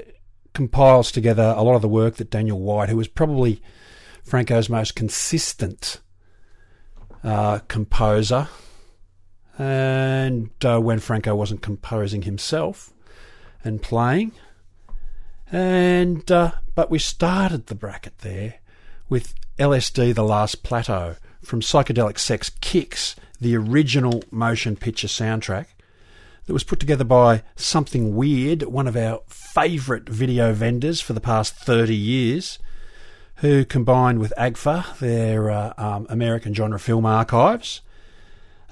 compiles 0.56 1.12
together 1.12 1.54
a 1.56 1.62
lot 1.62 1.76
of 1.76 1.84
the 1.84 1.88
work 1.88 2.16
that 2.16 2.32
Daniel 2.32 2.60
White, 2.60 2.90
who 2.90 2.98
was 2.98 3.08
probably 3.08 3.62
Franco's 4.24 4.70
most 4.70 4.96
consistent 4.96 6.00
uh, 7.28 7.60
composer, 7.68 8.48
and 9.58 10.50
uh, 10.64 10.80
when 10.80 11.00
Franco 11.00 11.36
wasn't 11.36 11.62
composing 11.62 12.22
himself 12.22 12.94
and 13.66 13.82
playing, 13.82 14.32
and 15.52 16.32
uh, 16.32 16.54
but 16.74 16.90
we 16.90 17.00
started 17.00 17.68
the 17.68 17.76
bracket 17.76 18.20
there 18.20 18.56
with 19.10 19.36
LSD: 19.60 20.16
The 20.16 20.24
Last 20.24 20.64
Plateau 20.64 21.18
from 21.44 21.60
Psychedelic 21.60 22.18
Sex 22.18 22.50
Kicks, 22.62 23.18
the 23.42 23.58
original 23.58 24.24
motion 24.32 24.78
picture 24.78 25.10
soundtrack 25.10 25.68
that 26.46 26.54
was 26.54 26.64
put 26.64 26.80
together 26.80 27.04
by 27.04 27.44
Something 27.58 28.16
Weird, 28.16 28.64
one 28.64 28.88
of 28.88 28.96
our 28.96 29.20
favourite 29.28 30.08
video 30.08 30.54
vendors 30.54 31.02
for 31.02 31.12
the 31.12 31.20
past 31.20 31.56
30 31.56 31.94
years, 31.94 32.58
who 33.38 33.66
combined 33.66 34.20
with 34.20 34.34
AGFA, 34.38 34.98
their 35.00 35.52
uh, 35.52 35.74
um, 35.78 36.08
American 36.10 36.54
Genre 36.54 36.80
Film 36.80 37.06
Archives, 37.06 37.82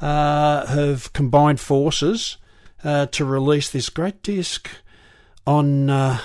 uh, 0.02 0.66
have 0.66 1.14
combined 1.14 1.60
forces 1.60 2.38
uh, 2.84 3.06
to 3.08 3.26
release 3.26 3.70
this 3.70 3.90
great 3.90 4.22
disc 4.24 4.70
on 5.46 5.90
uh, 5.90 6.20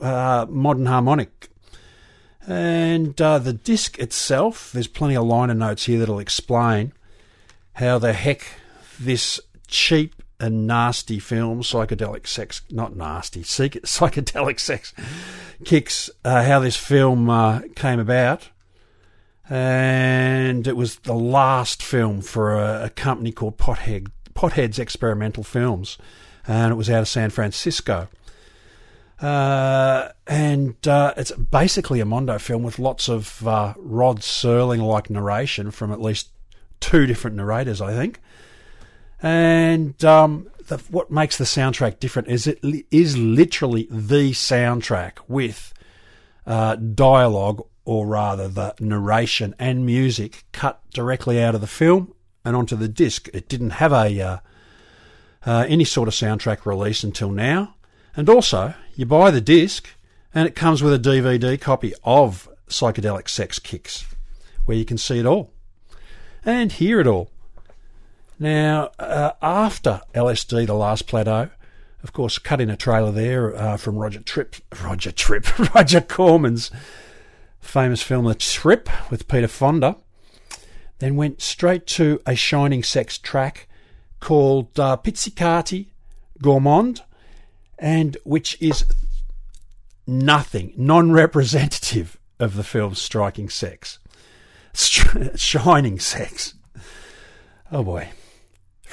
uh, 0.00 0.46
Modern 0.48 0.86
Harmonic. 0.86 1.48
And 2.46 3.20
uh, 3.20 3.38
the 3.38 3.52
disc 3.52 3.98
itself, 3.98 4.72
there's 4.72 4.86
plenty 4.86 5.16
of 5.16 5.24
liner 5.24 5.54
notes 5.54 5.86
here 5.86 5.98
that'll 5.98 6.18
explain 6.18 6.92
how 7.74 7.98
the 7.98 8.12
heck 8.12 8.46
this 8.98 9.40
cheap 9.66 10.22
and 10.44 10.66
nasty 10.66 11.18
film, 11.18 11.62
psychedelic 11.62 12.26
sex, 12.26 12.60
not 12.70 12.94
nasty, 12.94 13.40
psychedelic 13.42 14.60
sex, 14.60 14.92
kicks 15.64 16.10
uh, 16.22 16.44
how 16.44 16.60
this 16.60 16.76
film 16.76 17.30
uh, 17.30 17.62
came 17.74 17.98
about. 17.98 18.50
And 19.48 20.66
it 20.66 20.76
was 20.76 20.96
the 20.96 21.14
last 21.14 21.82
film 21.82 22.20
for 22.20 22.58
a, 22.58 22.84
a 22.84 22.90
company 22.90 23.32
called 23.32 23.56
Pothead, 23.56 24.08
Pothead's 24.34 24.78
Experimental 24.78 25.44
Films, 25.44 25.96
and 26.46 26.70
it 26.70 26.74
was 26.74 26.90
out 26.90 27.00
of 27.00 27.08
San 27.08 27.30
Francisco. 27.30 28.08
Uh, 29.20 30.10
and 30.26 30.86
uh, 30.86 31.14
it's 31.16 31.32
basically 31.32 32.00
a 32.00 32.04
Mondo 32.04 32.38
film 32.38 32.62
with 32.62 32.78
lots 32.78 33.08
of 33.08 33.46
uh, 33.48 33.72
Rod 33.78 34.20
Serling 34.20 34.86
like 34.86 35.08
narration 35.08 35.70
from 35.70 35.90
at 35.90 36.02
least 36.02 36.28
two 36.80 37.06
different 37.06 37.36
narrators, 37.36 37.80
I 37.80 37.94
think. 37.94 38.20
And 39.24 40.04
um, 40.04 40.50
the, 40.66 40.76
what 40.90 41.10
makes 41.10 41.38
the 41.38 41.44
soundtrack 41.44 41.98
different 41.98 42.28
is 42.28 42.46
it 42.46 42.62
li- 42.62 42.84
is 42.90 43.16
literally 43.16 43.88
the 43.90 44.32
soundtrack 44.32 45.12
with 45.26 45.72
uh, 46.46 46.76
dialogue, 46.76 47.66
or 47.86 48.06
rather 48.06 48.48
the 48.48 48.74
narration 48.80 49.54
and 49.58 49.86
music 49.86 50.44
cut 50.52 50.82
directly 50.90 51.42
out 51.42 51.54
of 51.54 51.62
the 51.62 51.66
film 51.66 52.12
and 52.44 52.54
onto 52.54 52.76
the 52.76 52.86
disc. 52.86 53.30
It 53.32 53.48
didn't 53.48 53.70
have 53.70 53.92
a 53.94 54.20
uh, 54.20 54.38
uh, 55.46 55.64
any 55.68 55.84
sort 55.84 56.06
of 56.06 56.12
soundtrack 56.12 56.66
release 56.66 57.02
until 57.02 57.30
now. 57.30 57.76
And 58.14 58.28
also, 58.28 58.74
you 58.94 59.06
buy 59.06 59.30
the 59.30 59.40
disc 59.40 59.88
and 60.34 60.46
it 60.46 60.54
comes 60.54 60.82
with 60.82 60.92
a 60.92 60.98
DVD 60.98 61.58
copy 61.58 61.94
of 62.04 62.46
Psychedelic 62.68 63.30
Sex 63.30 63.58
Kicks, 63.58 64.04
where 64.66 64.76
you 64.76 64.84
can 64.84 64.98
see 64.98 65.18
it 65.18 65.24
all 65.24 65.50
and 66.44 66.72
hear 66.72 67.00
it 67.00 67.06
all. 67.06 67.30
Now, 68.38 68.90
uh, 68.98 69.32
after 69.40 70.00
LSD, 70.14 70.66
The 70.66 70.74
Last 70.74 71.06
Plateau, 71.06 71.50
of 72.02 72.12
course, 72.12 72.38
cut 72.38 72.60
in 72.60 72.68
a 72.68 72.76
trailer 72.76 73.12
there 73.12 73.54
uh, 73.56 73.76
from 73.76 73.96
Roger 73.96 74.20
Tripp, 74.20 74.56
Roger 74.82 75.12
Tripp, 75.12 75.58
Roger 75.74 76.00
Corman's 76.00 76.70
famous 77.60 78.02
film 78.02 78.24
The 78.24 78.34
Trip 78.34 78.88
with 79.10 79.28
Peter 79.28 79.48
Fonda, 79.48 79.96
then 80.98 81.16
went 81.16 81.40
straight 81.40 81.86
to 81.88 82.20
a 82.26 82.34
Shining 82.34 82.82
Sex 82.82 83.18
track 83.18 83.68
called 84.20 84.78
uh, 84.78 84.96
Pizzicati 84.96 85.88
Gourmand, 86.42 87.02
and 87.78 88.16
which 88.24 88.60
is 88.60 88.84
nothing, 90.06 90.72
non-representative 90.76 92.18
of 92.38 92.56
the 92.56 92.64
film's 92.64 93.00
striking 93.00 93.48
sex, 93.48 93.98
shining 94.74 95.98
sex. 95.98 96.54
Oh 97.70 97.82
boy. 97.82 98.08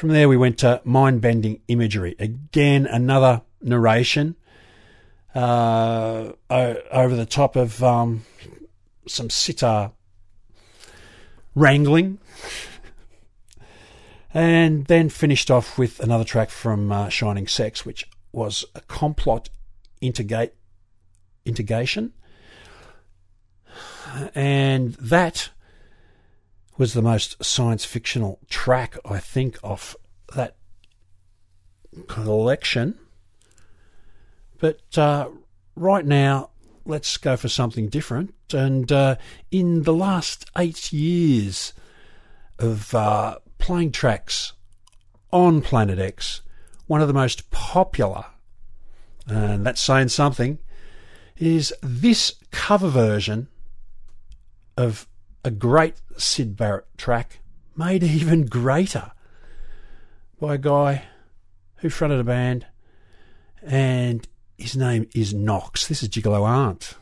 From 0.01 0.09
there, 0.09 0.27
we 0.27 0.35
went 0.35 0.57
to 0.57 0.81
mind 0.83 1.21
bending 1.21 1.61
imagery. 1.67 2.15
Again, 2.17 2.87
another 2.87 3.43
narration 3.61 4.35
uh, 5.35 6.31
over 6.49 7.15
the 7.15 7.27
top 7.27 7.55
of 7.55 7.83
um, 7.83 8.25
some 9.07 9.29
sitar 9.29 9.91
wrangling. 11.53 12.17
And 14.33 14.87
then 14.87 15.09
finished 15.09 15.51
off 15.51 15.77
with 15.77 15.99
another 15.99 16.23
track 16.23 16.49
from 16.49 16.91
uh, 16.91 17.09
Shining 17.09 17.45
Sex, 17.45 17.85
which 17.85 18.09
was 18.31 18.65
a 18.73 18.81
complot 18.81 19.51
integrate, 20.01 20.53
integration. 21.45 22.13
And 24.33 24.95
that 24.95 25.51
was 26.81 26.93
the 26.93 27.01
most 27.03 27.35
science 27.43 27.85
fictional 27.85 28.39
track, 28.49 28.97
I 29.05 29.19
think, 29.19 29.59
of 29.63 29.95
that 30.33 30.55
collection. 32.07 32.97
But 34.57 34.97
uh, 34.97 35.29
right 35.75 36.03
now, 36.03 36.49
let's 36.83 37.17
go 37.17 37.37
for 37.37 37.49
something 37.49 37.87
different. 37.87 38.33
And 38.51 38.91
uh, 38.91 39.17
in 39.51 39.83
the 39.83 39.93
last 39.93 40.49
eight 40.57 40.91
years 40.91 41.73
of 42.57 42.95
uh, 42.95 43.37
playing 43.59 43.91
tracks 43.91 44.53
on 45.31 45.61
Planet 45.61 45.99
X, 45.99 46.41
one 46.87 46.99
of 46.99 47.07
the 47.07 47.13
most 47.13 47.51
popular, 47.51 48.25
and 49.27 49.67
that's 49.67 49.81
saying 49.81 50.07
something, 50.07 50.57
is 51.37 51.71
this 51.83 52.33
cover 52.49 52.87
version 52.87 53.49
of 54.75 55.05
a 55.43 55.51
great 55.51 55.95
Syd 56.17 56.55
Barrett 56.55 56.85
track, 56.97 57.39
made 57.75 58.03
even 58.03 58.45
greater 58.45 59.11
by 60.39 60.55
a 60.55 60.57
guy 60.57 61.03
who 61.77 61.89
fronted 61.89 62.19
a 62.19 62.23
band, 62.23 62.65
and 63.61 64.27
his 64.57 64.75
name 64.75 65.07
is 65.15 65.33
Knox. 65.33 65.87
This 65.87 66.03
is 66.03 66.09
Gigolo 66.09 66.45
Aunt. 66.45 66.95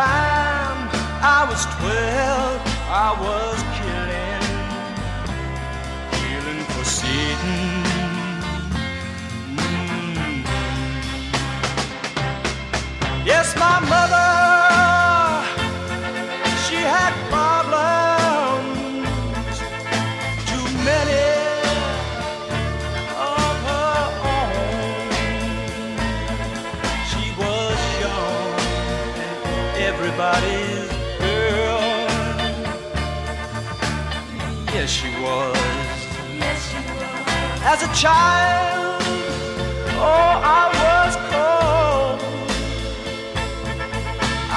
time 0.00 0.88
I 1.36 1.40
was 1.50 1.62
twelve, 1.76 2.60
I 3.06 3.08
was 3.24 3.58
killing, 3.78 4.44
killing 6.18 6.62
for 6.72 6.84
Satan. 6.98 7.60
Mm. 9.56 10.36
Yes, 13.26 13.48
my 13.56 13.76
mother. 13.92 14.29
as 37.72 37.82
a 37.84 37.92
child. 37.94 39.02
Oh, 40.02 40.32
I 40.58 40.64
was 40.82 41.12
cold. 41.30 42.18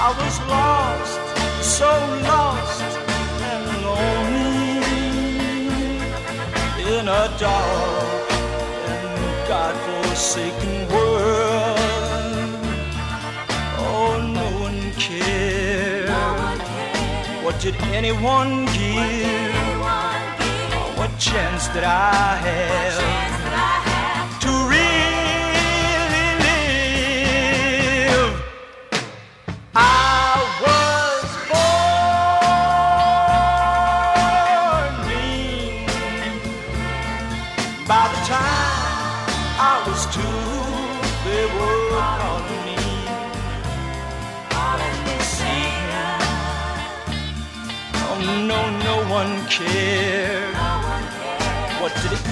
I 0.05 0.07
was 0.21 0.35
lost, 0.53 1.21
so 1.77 1.91
lost 2.31 2.89
and 3.51 3.65
lonely 3.85 4.81
in 6.97 7.05
a 7.07 7.25
dark 7.37 8.31
and 8.91 9.03
godforsaken 9.47 10.75
world. 10.93 12.61
Oh, 13.89 14.13
no 14.39 14.47
one 14.65 14.81
cared. 15.05 16.61
What 17.45 17.55
did 17.59 17.75
anyone 17.99 18.65
give? 18.77 19.42
chance 21.19 21.67
that 21.69 21.83
I 21.83 22.35
have. 22.37 23.42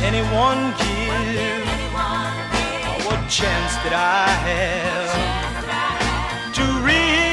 anyone 0.04 0.74
give? 0.78 1.66
Oh, 1.94 2.98
what 3.06 3.22
chance 3.30 3.74
did 3.84 3.94
I 3.94 4.28
have 4.48 5.12
to 6.58 6.64
really 6.90 7.30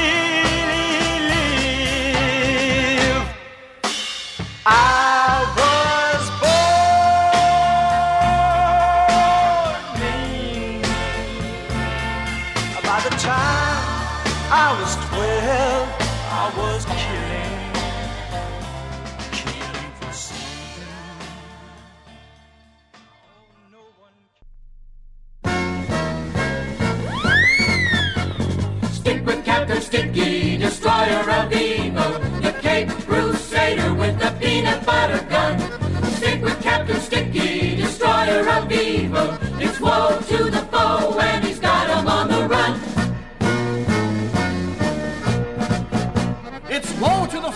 live? 1.33 3.25
I 4.65 5.43
was 5.59 6.23
born 9.89 9.99
mean. 9.99 10.81
By 12.83 12.99
the 13.07 13.13
time 13.17 13.83
I 14.51 14.53
was 14.79 14.91
twelve, 15.07 15.87
I 16.31 16.45
was 16.57 16.81
killing. 16.85 17.58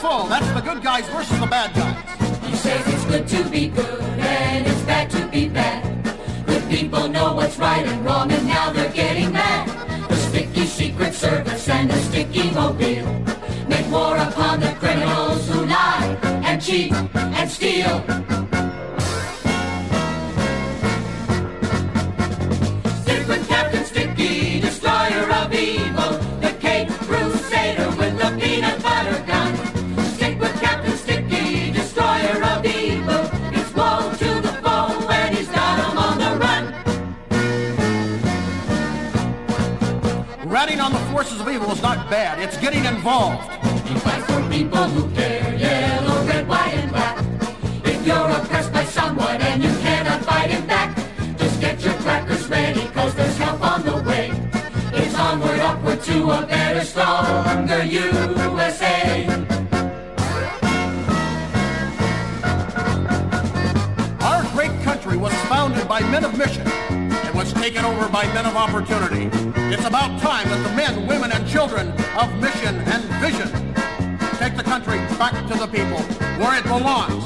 Foe. 0.03 0.27
That's 0.27 0.51
the 0.51 0.59
good 0.59 0.83
guys 0.83 1.07
versus 1.07 1.39
the 1.39 1.47
bad 1.47 1.69
guys. 1.73 1.97
He 2.49 2.55
says 2.57 2.81
it's 2.93 3.05
good 3.05 3.25
to 3.35 3.49
be 3.49 3.69
good 3.69 4.01
and 4.19 4.67
it's 4.67 4.81
bad 4.81 5.09
to 5.11 5.21
be 5.27 5.47
bad. 5.47 5.81
Good 6.45 6.65
people 6.69 7.07
know 7.07 7.33
what's 7.35 7.57
right 7.57 7.85
and 7.91 8.05
wrong 8.05 8.29
and 8.31 8.45
now 8.45 8.71
they're 8.73 8.91
getting 8.91 9.31
mad. 9.31 9.65
The 10.09 10.17
sticky 10.17 10.65
secret 10.65 11.13
service 11.13 11.69
and 11.69 11.89
the 11.89 11.99
sticky 12.09 12.51
mobile 12.51 13.07
make 13.71 13.87
war 13.89 14.17
upon 14.17 14.59
the 14.59 14.73
criminals 14.81 15.47
who 15.49 15.65
lie 15.65 16.17
and 16.47 16.61
cheat 16.61 16.91
and 17.39 17.49
steal. 17.49 18.52
Forces 41.13 41.39
of 41.39 41.47
evil 41.47 41.71
is 41.71 41.81
not 41.83 42.09
bad. 42.09 42.39
It's 42.39 42.57
getting 42.57 42.83
involved. 42.85 43.43
He 43.87 43.93
fights 43.99 44.25
for 44.25 44.41
people 44.49 44.85
who 44.95 45.13
care 45.13 45.53
yellow, 45.53 46.25
red, 46.25 46.47
white, 46.47 46.73
and 46.73 46.89
black. 46.89 47.23
If 47.85 48.07
you're 48.07 48.29
oppressed 48.37 48.73
by 48.73 48.83
someone 48.85 49.39
and 49.39 49.63
you 49.63 49.69
cannot 49.85 50.25
fight 50.25 50.49
him 50.49 50.65
back, 50.65 50.89
just 51.37 51.61
get 51.61 51.83
your 51.85 51.93
crackers 52.01 52.47
ready, 52.49 52.87
cause 52.95 53.13
there's 53.13 53.37
help 53.37 53.61
on 53.61 53.83
the 53.85 53.97
way. 54.09 54.31
It's 54.91 55.13
onward, 55.13 55.59
upward 55.59 56.01
to 56.01 56.31
a 56.31 56.47
better, 56.47 56.83
stronger 56.83 57.83
USA. 57.83 59.27
Our 64.19 64.43
great 64.55 64.75
country 64.81 65.17
was 65.17 65.33
founded 65.51 65.87
by 65.87 65.99
men 66.09 66.25
of 66.25 66.35
mission. 66.35 66.92
Taken 67.63 67.85
over 67.85 68.09
by 68.09 68.25
men 68.33 68.45
of 68.45 68.57
opportunity. 68.57 69.29
It's 69.73 69.85
about 69.85 70.19
time 70.19 70.49
that 70.49 70.67
the 70.67 70.75
men, 70.75 71.07
women, 71.07 71.31
and 71.31 71.47
children 71.47 71.93
of 72.17 72.29
mission 72.41 72.75
and 72.75 73.01
vision 73.23 73.47
take 74.37 74.57
the 74.57 74.63
country 74.63 74.97
back 75.17 75.31
to 75.47 75.57
the 75.57 75.67
people 75.67 76.01
where 76.43 76.59
it 76.59 76.65
belongs. 76.65 77.23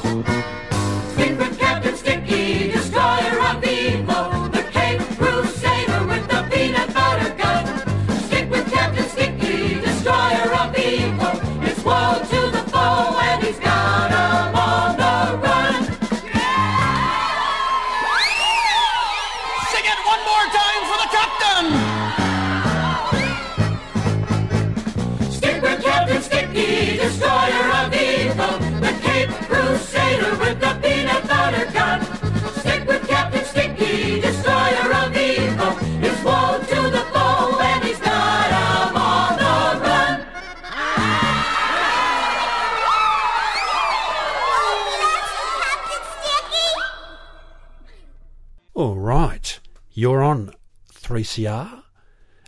3CR, 51.28 51.82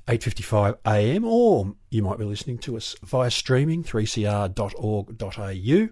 8:55 0.08 0.78
AM, 0.86 1.24
or 1.24 1.74
you 1.90 2.02
might 2.02 2.18
be 2.18 2.24
listening 2.24 2.56
to 2.58 2.78
us 2.78 2.96
via 3.02 3.30
streaming 3.30 3.84
3cr.org.au. 3.84 5.88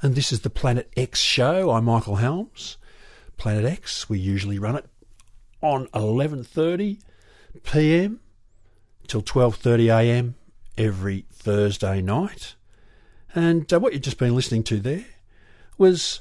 And 0.00 0.14
this 0.14 0.32
is 0.32 0.40
the 0.40 0.48
Planet 0.48 0.90
X 0.96 1.20
show. 1.20 1.70
I'm 1.70 1.84
Michael 1.84 2.16
Helms. 2.16 2.78
Planet 3.36 3.66
X, 3.66 4.08
we 4.08 4.18
usually 4.18 4.58
run 4.58 4.76
it 4.76 4.86
on 5.60 5.88
11:30 5.88 7.02
p.m. 7.62 8.20
till 9.06 9.22
12:30 9.22 9.98
a.m. 9.98 10.34
every 10.78 11.26
Thursday 11.30 12.00
night. 12.00 12.54
And 13.34 13.70
uh, 13.70 13.80
what 13.80 13.92
you've 13.92 14.00
just 14.00 14.18
been 14.18 14.34
listening 14.34 14.62
to 14.64 14.80
there 14.80 15.04
was 15.76 16.20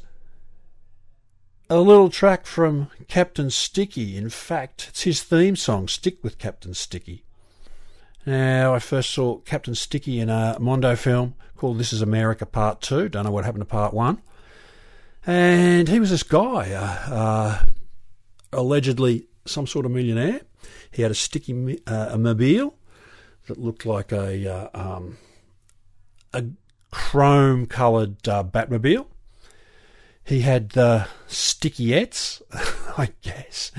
a 1.69 1.79
little 1.79 2.09
track 2.09 2.45
from 2.45 2.89
Captain 3.07 3.49
Sticky. 3.49 4.15
In 4.15 4.29
fact, 4.29 4.87
it's 4.89 5.03
his 5.03 5.23
theme 5.23 5.55
song, 5.55 5.87
Stick 5.87 6.23
with 6.23 6.37
Captain 6.37 6.73
Sticky. 6.73 7.23
Now, 8.25 8.73
I 8.73 8.79
first 8.79 9.11
saw 9.11 9.37
Captain 9.39 9.75
Sticky 9.75 10.19
in 10.19 10.29
a 10.29 10.57
Mondo 10.59 10.95
film 10.95 11.35
called 11.55 11.77
This 11.77 11.93
Is 11.93 12.01
America 12.01 12.45
Part 12.45 12.81
2. 12.81 13.09
Don't 13.09 13.25
know 13.25 13.31
what 13.31 13.45
happened 13.45 13.61
to 13.61 13.65
Part 13.65 13.93
1. 13.93 14.21
And 15.25 15.89
he 15.89 15.99
was 15.99 16.09
this 16.09 16.23
guy, 16.23 16.71
uh, 16.71 17.13
uh, 17.13 17.65
allegedly 18.53 19.27
some 19.45 19.67
sort 19.67 19.85
of 19.85 19.91
millionaire. 19.91 20.41
He 20.91 21.01
had 21.01 21.11
a 21.11 21.15
sticky 21.15 21.81
uh, 21.85 22.09
a 22.11 22.17
mobile 22.17 22.75
that 23.47 23.57
looked 23.57 23.85
like 23.85 24.11
a, 24.11 24.47
uh, 24.47 24.69
um, 24.73 25.17
a 26.33 26.45
chrome 26.91 27.65
coloured 27.65 28.25
uh, 28.27 28.43
Batmobile. 28.43 29.07
He 30.27 30.41
had 30.41 30.71
the 30.71 31.07
Stickyettes, 31.29 32.41
I 32.97 33.11
guess, 33.21 33.71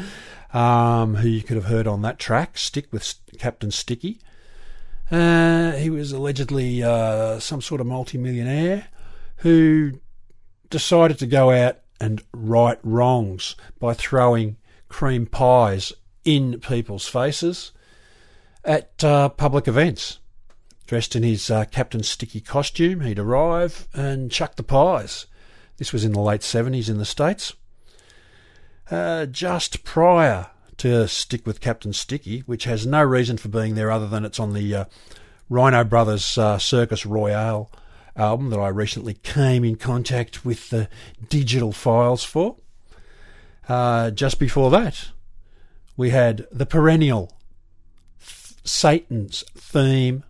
um, 0.55 1.17
who 1.17 1.29
you 1.29 1.43
could 1.43 1.57
have 1.57 1.67
heard 1.67 1.87
on 1.87 2.01
that 2.03 2.19
track, 2.19 2.57
Stick 2.57 2.91
with 2.91 3.17
Captain 3.39 3.71
Sticky. 3.71 4.19
Uh, 5.11 5.73
he 5.73 5.91
was 5.91 6.11
allegedly 6.11 6.83
uh, 6.83 7.39
some 7.39 7.61
sort 7.61 7.83
of 7.83 7.87
multimillionaire 7.87 8.89
who 9.37 10.01
decided 10.71 11.19
to 11.19 11.27
go 11.27 11.51
out 11.51 11.81
and 12.01 12.23
right 12.33 12.79
wrongs 12.83 13.55
by 13.79 13.93
throwing 13.93 14.57
cream 14.89 15.27
pies 15.27 15.93
in 16.25 16.61
people's 16.61 17.07
faces 17.07 17.73
at 18.65 19.05
uh, 19.05 19.29
public 19.29 19.69
events. 19.69 20.19
Dressed 20.87 21.15
in 21.15 21.23
his 21.23 21.51
uh, 21.51 21.67
Captain 21.67 22.03
Sticky 22.03 22.41
costume, 22.41 23.03
he'd 23.03 23.19
arrive 23.19 23.87
and 23.93 24.31
chuck 24.31 24.57
the 24.57 24.63
pies. 24.63 25.27
This 25.79 25.93
was 25.93 26.05
in 26.05 26.13
the 26.13 26.21
late 26.21 26.43
70s 26.43 26.91
in 26.91 26.99
the 26.99 27.05
States. 27.05 27.55
Uh, 28.91 29.27
just 29.27 29.85
prior 29.85 30.49
to 30.79 31.09
Stick 31.09 31.47
with 31.47 31.61
Captain 31.61 31.93
Sticky, 31.93 32.41
which 32.41 32.65
has 32.65 32.87
no 32.87 33.03
reason 33.03 33.37
for 33.37 33.49
being 33.49 33.75
there 33.75 33.91
other 33.91 34.07
than 34.07 34.25
it's 34.25 34.41
on 34.41 34.55
the 34.55 34.75
uh, 34.75 34.85
Rhino 35.49 35.85
Brothers 35.85 36.37
uh, 36.37 36.59
Circus 36.59 37.07
Royale 37.07 37.71
album 38.17 38.51
that 38.51 38.59
I 38.59 38.69
recently 38.69 39.15
came 39.15 39.65
in 39.65 39.77
contact 39.77 40.45
with 40.45 40.71
the 40.71 40.89
digital 41.29 41.73
files 41.73 42.25
for. 42.25 42.57
Uh, 43.69 44.11
just 44.11 44.39
before 44.39 44.71
that, 44.71 45.11
we 45.97 46.11
had 46.11 46.47
the 46.51 46.67
perennial 46.67 47.33
Satan's 48.65 49.45
theme 49.55 50.25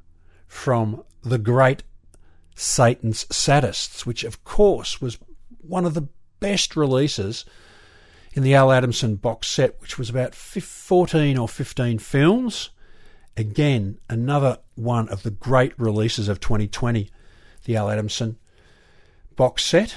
from 0.47 1.05
the 1.23 1.39
great 1.39 1.83
Satan's 2.55 3.25
Sadists, 3.27 4.05
which 4.05 4.25
of 4.25 4.45
course 4.45 5.01
was 5.01 5.19
one 5.69 5.85
of 5.85 5.95
the 5.95 6.09
best 6.41 6.77
releases 6.77 7.45
in 8.33 8.43
the 8.43 8.55
Al 8.55 8.73
Adamson 8.73 9.17
box 9.17 9.49
set, 9.49 9.81
which 9.81 9.99
was 9.99 10.11
about 10.11 10.35
14 10.35 11.39
or 11.39 11.49
15 11.49 11.99
films. 11.99 12.71
Again, 13.37 13.99
another 14.09 14.59
one 14.75 15.09
of 15.09 15.23
the 15.23 15.31
great 15.31 15.79
releases 15.79 16.29
of 16.29 16.41
2020, 16.41 17.11
the 17.65 17.77
Al 17.77 17.91
Adamson 17.91 18.39
box 19.37 19.65
set. 19.65 19.97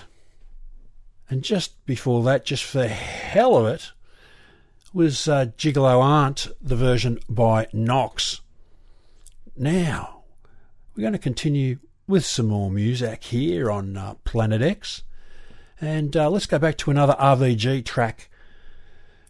And 1.30 1.43
just 1.43 1.86
before 1.86 2.24
that, 2.24 2.45
just 2.45 2.63
for 2.63 2.80
the 2.80 2.88
hell 2.88 3.55
of 3.55 3.65
it, 3.67 3.91
was 4.93 5.28
uh, 5.28 5.45
Gigolo 5.57 6.01
Aunt, 6.01 6.47
the 6.61 6.76
version 6.76 7.19
by 7.30 7.67
Knox. 7.72 8.41
Now, 9.55 10.24
we're 10.95 11.01
going 11.01 11.13
to 11.13 11.19
continue 11.19 11.80
with 12.07 12.26
some 12.26 12.47
more 12.47 12.69
music 12.69 13.24
here 13.24 13.72
on 13.72 13.95
uh, 13.95 14.15
Planet 14.26 14.61
X. 14.61 15.03
And 15.82 16.15
uh, 16.15 16.29
let's 16.29 16.45
go 16.45 16.59
back 16.59 16.77
to 16.77 16.91
another 16.91 17.15
RVG 17.19 17.84
track 17.86 18.29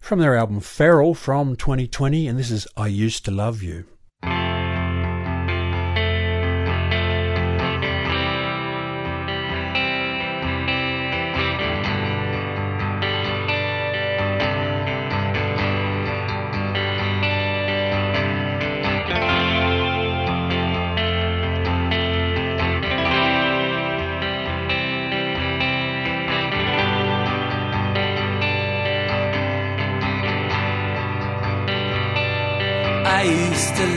from 0.01 0.19
their 0.19 0.35
album 0.35 0.59
Feral 0.59 1.13
from 1.13 1.55
2020, 1.55 2.27
and 2.27 2.37
this 2.37 2.51
is 2.51 2.67
I 2.75 2.87
Used 2.87 3.23
to 3.25 3.31
Love 3.31 3.63
You. 3.63 3.85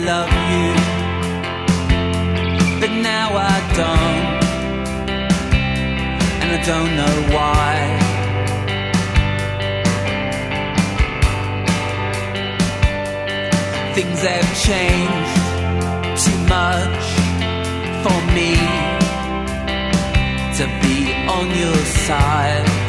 Love 0.04 0.28
you, 0.52 0.68
but 2.78 2.90
now 2.90 3.30
I 3.32 3.56
don't, 3.80 4.26
and 6.42 6.50
I 6.52 6.60
don't 6.70 6.92
know 7.00 7.16
why. 7.34 7.72
Things 13.94 14.20
have 14.20 14.50
changed 14.68 15.36
too 16.22 16.38
much 16.56 17.04
for 18.04 18.18
me 18.36 18.52
to 20.58 20.64
be 20.82 20.96
on 21.28 21.46
your 21.58 21.76
side. 22.06 22.83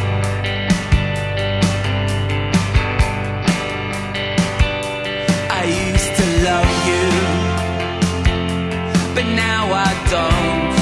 Don't, 10.10 10.74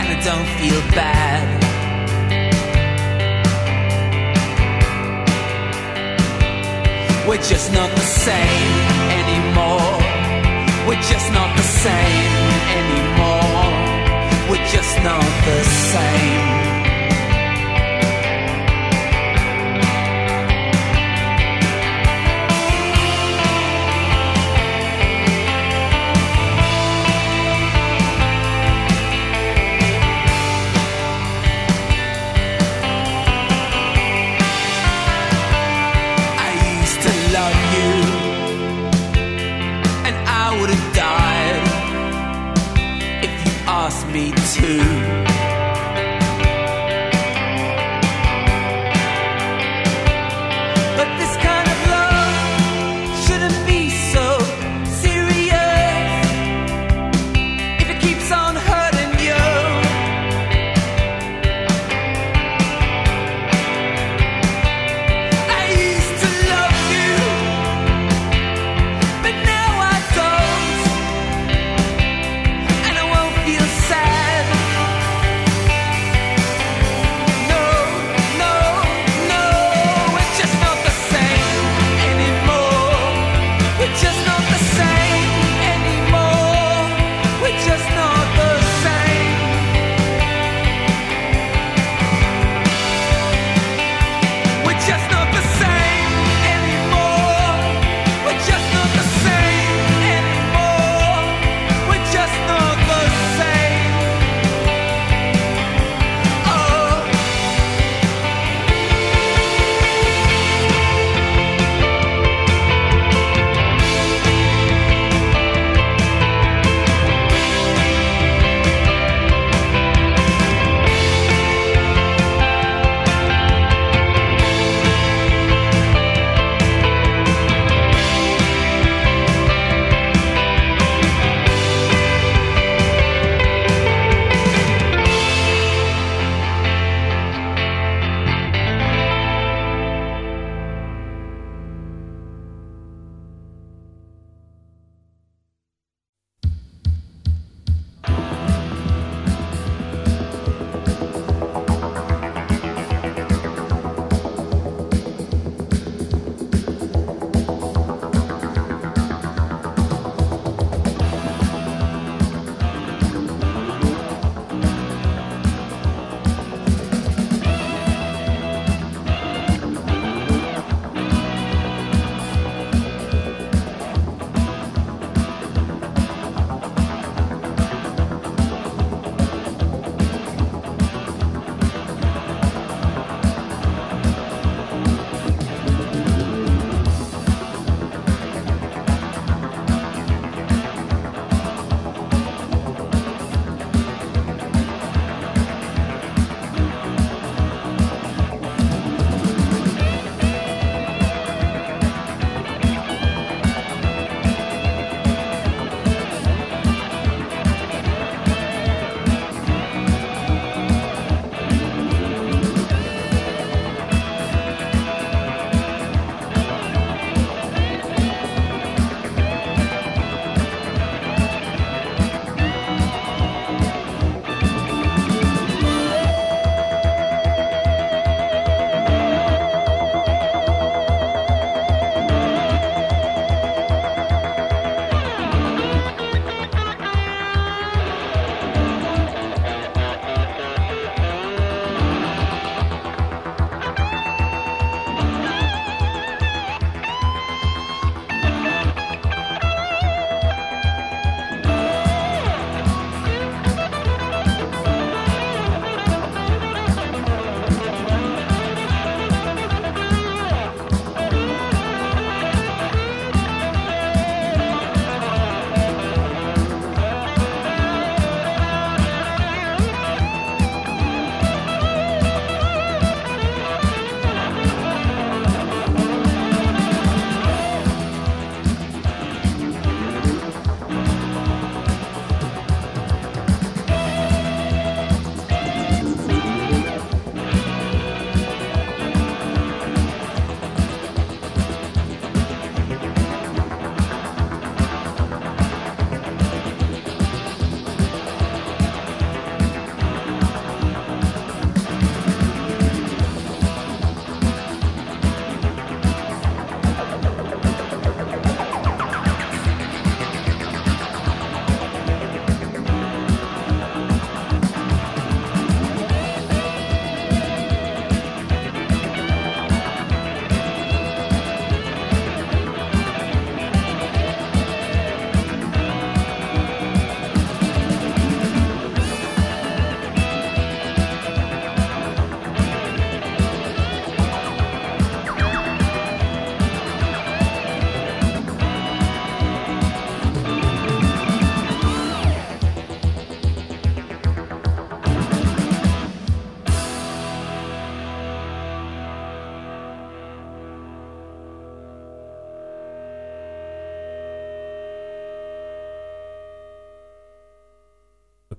and 0.00 0.06
I 0.14 0.16
don't 0.24 0.48
feel 0.58 0.80
bad. 0.94 1.44
We're 7.28 7.42
just 7.42 7.72
not 7.72 7.90
the 7.90 8.06
same 8.26 8.72
anymore. 9.20 9.92
We're 10.86 11.02
just 11.12 11.32
not 11.32 11.50
the 11.56 11.68
same 11.84 12.32
anymore. 12.80 13.66
We're 14.48 14.68
just 14.70 14.94
not 15.02 15.26
the 15.44 15.64
same. 15.64 16.75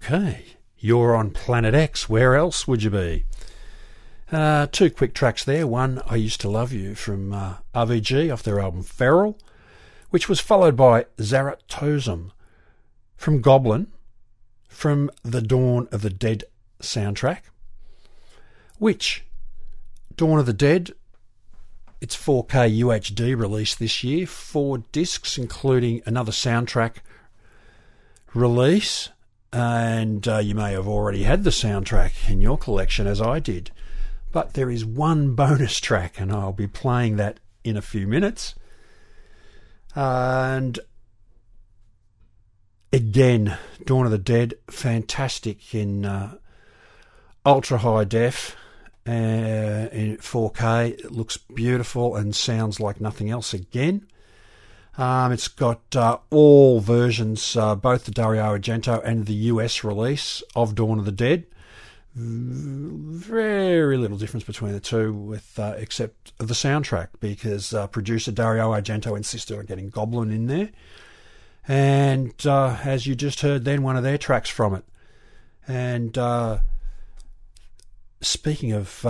Okay, 0.10 0.46
you're 0.78 1.18
on 1.18 1.32
Planet 1.32 1.76
X. 1.76 2.08
Where 2.08 2.36
else 2.36 2.66
would 2.66 2.82
you 2.82 2.90
be? 2.90 3.26
Uh, 4.32 4.68
two 4.72 4.90
quick 4.90 5.14
tracks 5.14 5.44
there. 5.44 5.68
One, 5.68 6.02
I 6.06 6.16
Used 6.16 6.40
to 6.42 6.50
Love 6.50 6.72
You 6.72 6.96
from 6.96 7.34
uh, 7.34 7.56
RVG 7.76 8.32
off 8.32 8.42
their 8.42 8.62
album 8.62 8.84
Feral, 8.84 9.38
which 10.10 10.30
was 10.30 10.40
followed 10.40 10.78
by 10.78 11.08
Zaratozom 11.18 12.32
from 13.18 13.42
Goblin 13.42 13.88
from 14.70 15.12
the 15.24 15.42
Dawn 15.42 15.90
of 15.92 16.04
the 16.04 16.10
Dead 16.10 16.46
soundtrack, 16.80 17.42
which 18.78 19.26
Dawn 20.16 20.40
of 20.40 20.46
the 20.46 20.54
Dead, 20.54 20.92
its 22.00 22.16
4K 22.16 22.80
UHD 22.80 23.38
release 23.38 23.76
this 23.76 24.06
year, 24.06 24.26
four 24.26 24.78
discs, 24.78 25.38
including 25.38 26.02
another 26.06 26.32
soundtrack 26.32 27.00
release. 28.34 29.10
And 29.52 30.28
uh, 30.28 30.40
you 30.40 30.56
may 30.56 30.74
have 30.74 30.88
already 30.88 31.24
had 31.24 31.44
the 31.44 31.50
soundtrack 31.50 32.30
in 32.30 32.42
your 32.42 32.58
collection, 32.58 33.08
as 33.08 33.22
I 33.22 33.40
did. 33.40 33.72
But 34.32 34.54
there 34.54 34.70
is 34.70 34.86
one 34.86 35.36
bonus 35.36 35.80
track, 35.80 36.20
and 36.20 36.32
I'll 36.32 36.54
be 36.54 36.68
playing 36.68 37.16
that 37.18 37.40
in 37.64 37.78
a 37.78 37.82
few 37.82 38.08
minutes. 38.08 38.56
And 39.96 40.80
again, 42.94 43.58
Dawn 43.86 44.06
of 44.06 44.12
the 44.12 44.18
Dead, 44.18 44.56
fantastic 44.70 45.74
in 45.74 46.06
uh, 46.06 46.38
ultra 47.46 47.80
high 47.80 48.04
def 48.04 48.56
uh, 49.08 49.12
in 49.92 50.18
4K. 50.18 51.00
It 51.00 51.12
looks 51.12 51.38
beautiful 51.38 52.16
and 52.16 52.36
sounds 52.36 52.80
like 52.80 53.02
nothing 53.02 53.30
else 53.30 53.54
again. 53.54 54.08
Um, 54.98 55.32
it's 55.32 55.48
got 55.48 55.96
uh, 55.96 56.18
all 56.32 56.80
versions, 56.80 57.56
uh, 57.56 57.76
both 57.76 58.06
the 58.06 58.12
Dario 58.12 58.58
Argento 58.58 59.02
and 59.04 59.28
the 59.28 59.34
US 59.34 59.84
release 59.84 60.42
of 60.56 60.74
Dawn 60.74 60.98
of 60.98 61.06
the 61.06 61.12
Dead. 61.12 61.46
Very 62.16 63.96
little 63.96 64.18
difference 64.18 64.44
between 64.44 64.72
the 64.72 64.80
two, 64.80 65.14
with 65.14 65.60
uh, 65.60 65.76
except 65.78 66.36
the 66.40 66.56
soundtrack, 66.56 67.10
because 67.20 67.76
uh, 67.76 67.86
producer 67.86 68.32
Dario 68.32 68.72
Argento 68.72 69.16
insisted 69.16 69.60
on 69.60 69.66
getting 69.66 69.90
Goblin 69.90 70.32
in 70.32 70.48
there. 70.48 70.72
And 71.68 72.34
uh, 72.48 72.78
as 72.84 73.06
you 73.06 73.14
just 73.14 73.42
heard, 73.42 73.66
then 73.66 73.84
one 73.84 73.98
of 73.98 74.04
their 74.04 74.18
tracks 74.18 74.50
from 74.50 74.74
it. 74.74 74.86
And 75.68 76.18
uh, 76.18 76.60
speaking 78.22 78.72
of 78.72 79.02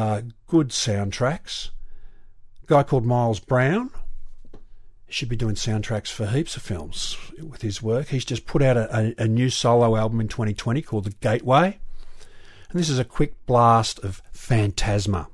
good 0.47 0.69
soundtracks, 0.69 1.69
guy 2.65 2.83
called 2.83 3.05
Miles 3.05 3.39
Brown 3.39 3.91
should 5.09 5.29
be 5.29 5.35
doing 5.35 5.55
soundtracks 5.55 6.11
for 6.11 6.27
heaps 6.27 6.55
of 6.55 6.61
films 6.61 7.17
with 7.41 7.61
his 7.61 7.81
work. 7.81 8.09
He's 8.09 8.25
just 8.25 8.45
put 8.45 8.61
out 8.61 8.77
a, 8.77 9.13
a, 9.19 9.23
a, 9.23 9.27
new 9.27 9.49
solo 9.49 9.95
album 9.95 10.19
in 10.19 10.27
2020 10.27 10.81
called 10.81 11.05
The 11.05 11.15
Gateway. 11.21 11.79
And 12.69 12.79
this 12.79 12.89
is 12.89 12.99
a 12.99 13.05
quick 13.05 13.45
blast 13.45 13.99
of 13.99 14.21
Phantasma. 14.33 15.27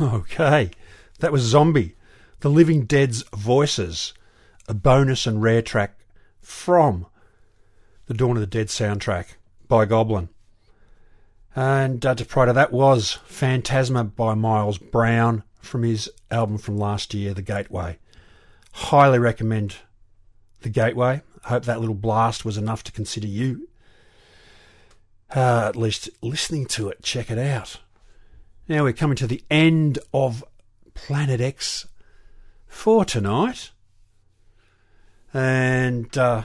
Okay, 0.02 0.70
that 1.18 1.30
was 1.30 1.42
Zombie, 1.42 1.94
The 2.40 2.48
Living 2.48 2.86
Dead's 2.86 3.22
Voices, 3.36 4.14
a 4.66 4.72
bonus 4.72 5.26
and 5.26 5.42
rare 5.42 5.60
track 5.60 5.98
from 6.40 7.04
the 8.06 8.14
Dawn 8.14 8.38
of 8.38 8.40
the 8.40 8.46
Dead 8.46 8.68
soundtrack 8.68 9.34
by 9.68 9.84
Goblin. 9.84 10.30
And 11.54 12.06
uh, 12.06 12.14
prior 12.14 12.46
to 12.46 12.54
that 12.54 12.72
was 12.72 13.18
Phantasma 13.26 14.04
by 14.04 14.32
Miles 14.32 14.78
Brown 14.78 15.42
from 15.60 15.82
his 15.82 16.10
album 16.30 16.56
from 16.56 16.78
last 16.78 17.12
year, 17.12 17.34
The 17.34 17.42
Gateway. 17.42 17.98
Highly 18.72 19.18
recommend 19.18 19.76
The 20.62 20.70
Gateway. 20.70 21.20
I 21.44 21.48
hope 21.48 21.66
that 21.66 21.80
little 21.80 21.94
blast 21.94 22.46
was 22.46 22.56
enough 22.56 22.82
to 22.84 22.92
consider 22.92 23.26
you 23.26 23.68
uh, 25.36 25.66
at 25.68 25.76
least 25.76 26.08
listening 26.22 26.64
to 26.66 26.88
it. 26.88 27.02
Check 27.02 27.30
it 27.30 27.38
out. 27.38 27.80
Now 28.70 28.84
we're 28.84 28.92
coming 28.92 29.16
to 29.16 29.26
the 29.26 29.42
end 29.50 29.98
of 30.14 30.44
Planet 30.94 31.40
X 31.40 31.88
for 32.68 33.04
tonight. 33.04 33.72
And 35.34 36.16
uh, 36.16 36.42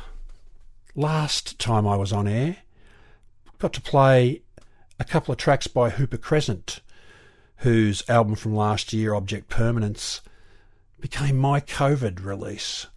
last 0.96 1.60
time 1.60 1.88
I 1.88 1.96
was 1.96 2.12
on 2.12 2.28
air, 2.28 2.58
got 3.60 3.74
to 3.74 3.82
play 3.82 4.42
a 5.00 5.04
couple 5.04 5.34
of 5.34 5.38
tracks 5.38 5.68
by 5.68 5.92
Hooper 5.92 6.18
Crescent, 6.18 6.80
whose 7.58 8.02
album 8.10 8.34
from 8.34 8.56
last 8.56 8.92
year, 8.92 9.14
Object 9.14 9.48
Permanence, 9.48 10.22
became 11.00 11.38
my 11.38 11.60
COVID 11.60 12.26
release. 12.26 12.88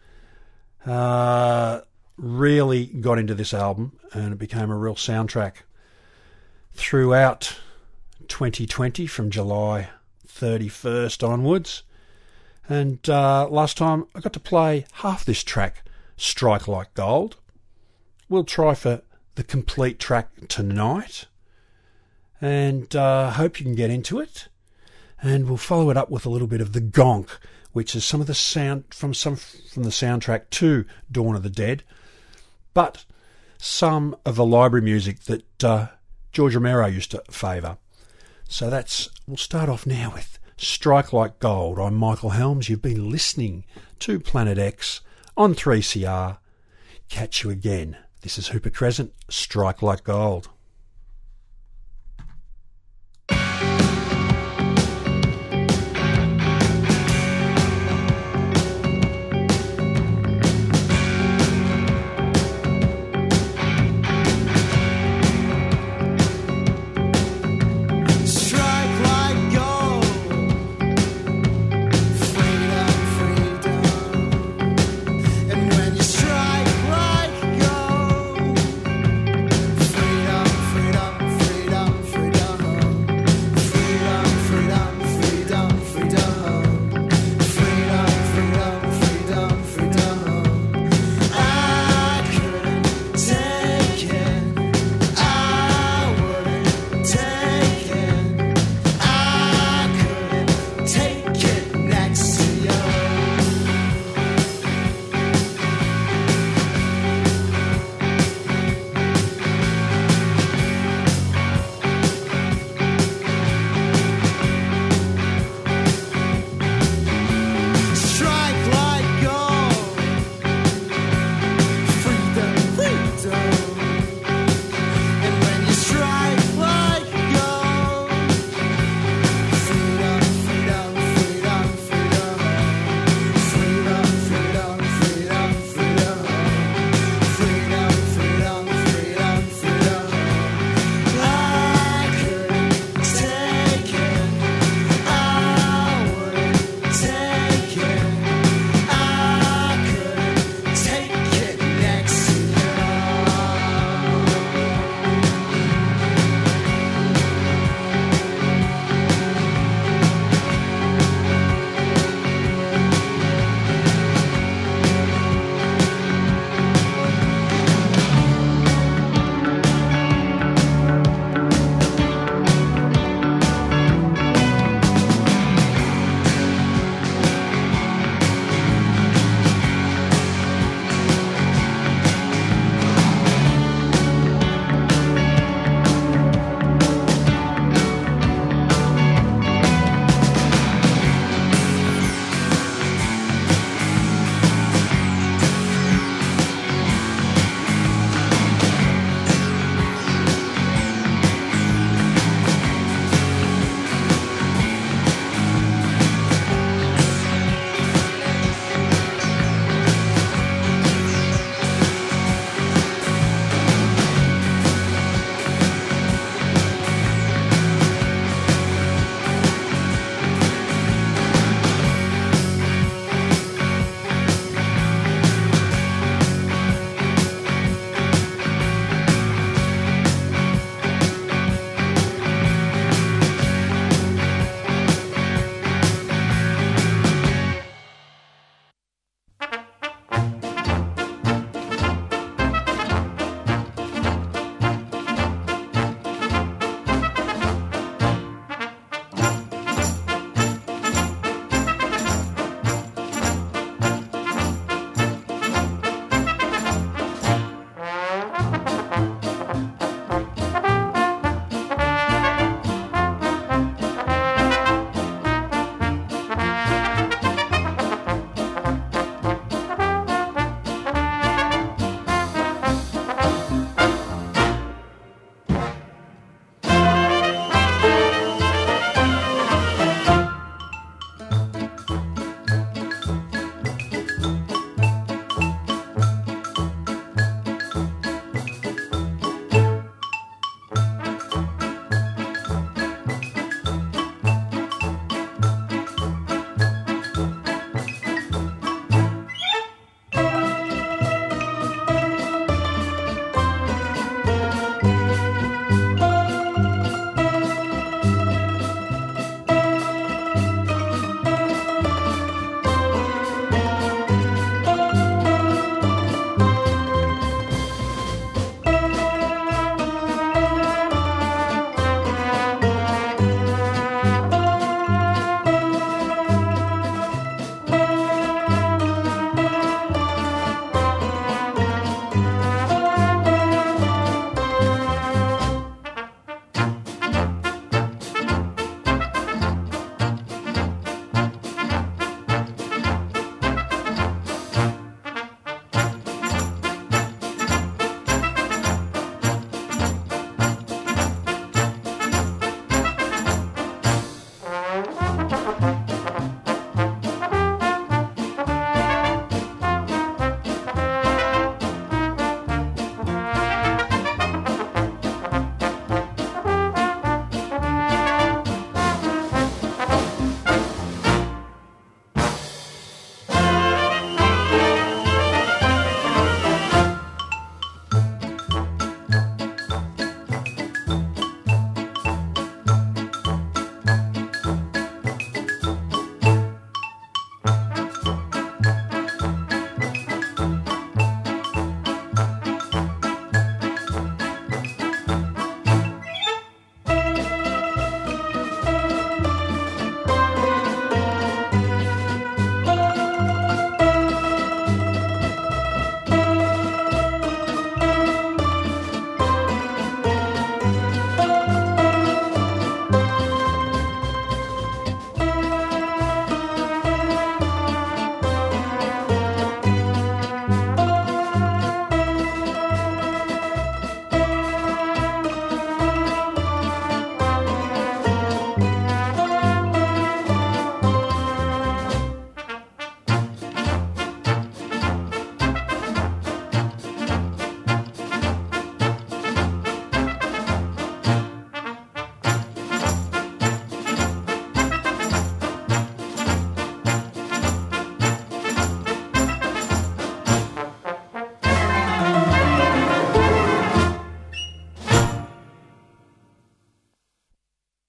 Uh, 0.87 1.83
really 2.17 2.87
got 2.87 3.19
into 3.19 3.35
this 3.35 3.53
album 3.53 3.93
and 4.15 4.33
it 4.33 4.39
became 4.39 4.71
a 4.71 4.79
real 4.79 4.95
soundtrack 4.95 5.57
throughout 6.73 7.59
2020 8.29 9.07
from 9.07 9.31
July 9.31 9.89
31st 10.27 11.27
onwards. 11.27 11.83
And 12.69 13.09
uh, 13.09 13.49
last 13.49 13.77
time 13.77 14.07
I 14.15 14.21
got 14.21 14.33
to 14.35 14.41
play 14.41 14.85
half 14.93 15.25
this 15.25 15.43
track, 15.43 15.83
Strike 16.17 16.69
Like 16.69 16.95
Gold. 16.95 17.37
We'll 18.29 18.45
try 18.45 18.75
for 18.75 19.03
the 19.37 19.45
complete 19.45 19.99
track 19.99 20.29
tonight. 20.49 21.27
And 22.41 22.95
uh, 22.95 23.31
hope 23.33 23.59
you 23.59 23.65
can 23.65 23.75
get 23.75 23.91
into 23.91 24.21
it. 24.21 24.49
And 25.21 25.49
we'll 25.49 25.57
follow 25.57 25.91
it 25.91 25.97
up 25.97 26.11
with 26.11 26.27
a 26.27 26.31
little 26.31 26.47
bit 26.47 26.61
of 26.61 26.73
the 26.73 26.81
gonk, 26.81 27.29
which 27.73 27.97
is 27.97 28.05
some 28.05 28.21
of 28.21 28.27
the 28.27 28.35
sound 28.35 28.85
from 28.91 29.15
some 29.15 29.37
from 29.37 29.83
the 29.83 29.91
soundtrack 29.91 30.51
to 30.51 30.85
Dawn 31.11 31.35
of 31.35 31.43
the 31.43 31.51
Dead, 31.51 31.83
but 32.73 33.05
some 33.59 34.17
of 34.25 34.37
the 34.37 34.47
library 34.47 34.85
music 34.85 35.21
that 35.25 35.65
uh, 35.65 35.89
George 36.33 36.55
Romero 36.55 36.87
used 36.87 37.11
to 37.11 37.23
favour. 37.31 37.79
So 38.51 38.71
that's 38.71 39.11
we'll 39.27 39.37
start 39.37 39.69
off 39.69 39.87
now 39.87 40.11
with 40.15 40.39
Strike 40.57 41.13
Like 41.13 41.39
Gold. 41.39 41.79
I'm 41.79 41.95
Michael 41.95 42.31
Helms. 42.31 42.71
You've 42.71 42.81
been 42.81 43.11
listening 43.11 43.65
to 43.99 44.19
Planet 44.19 44.57
X 44.57 45.03
on 45.37 45.55
3CR. 45.55 46.39
Catch 47.11 47.45
you 47.45 47.51
again. 47.51 47.99
This 48.23 48.39
is 48.39 48.49
Hooper 48.49 48.71
Crescent. 48.71 49.13
Strike 49.29 49.83
Like 49.83 50.03
Gold. 50.03 50.49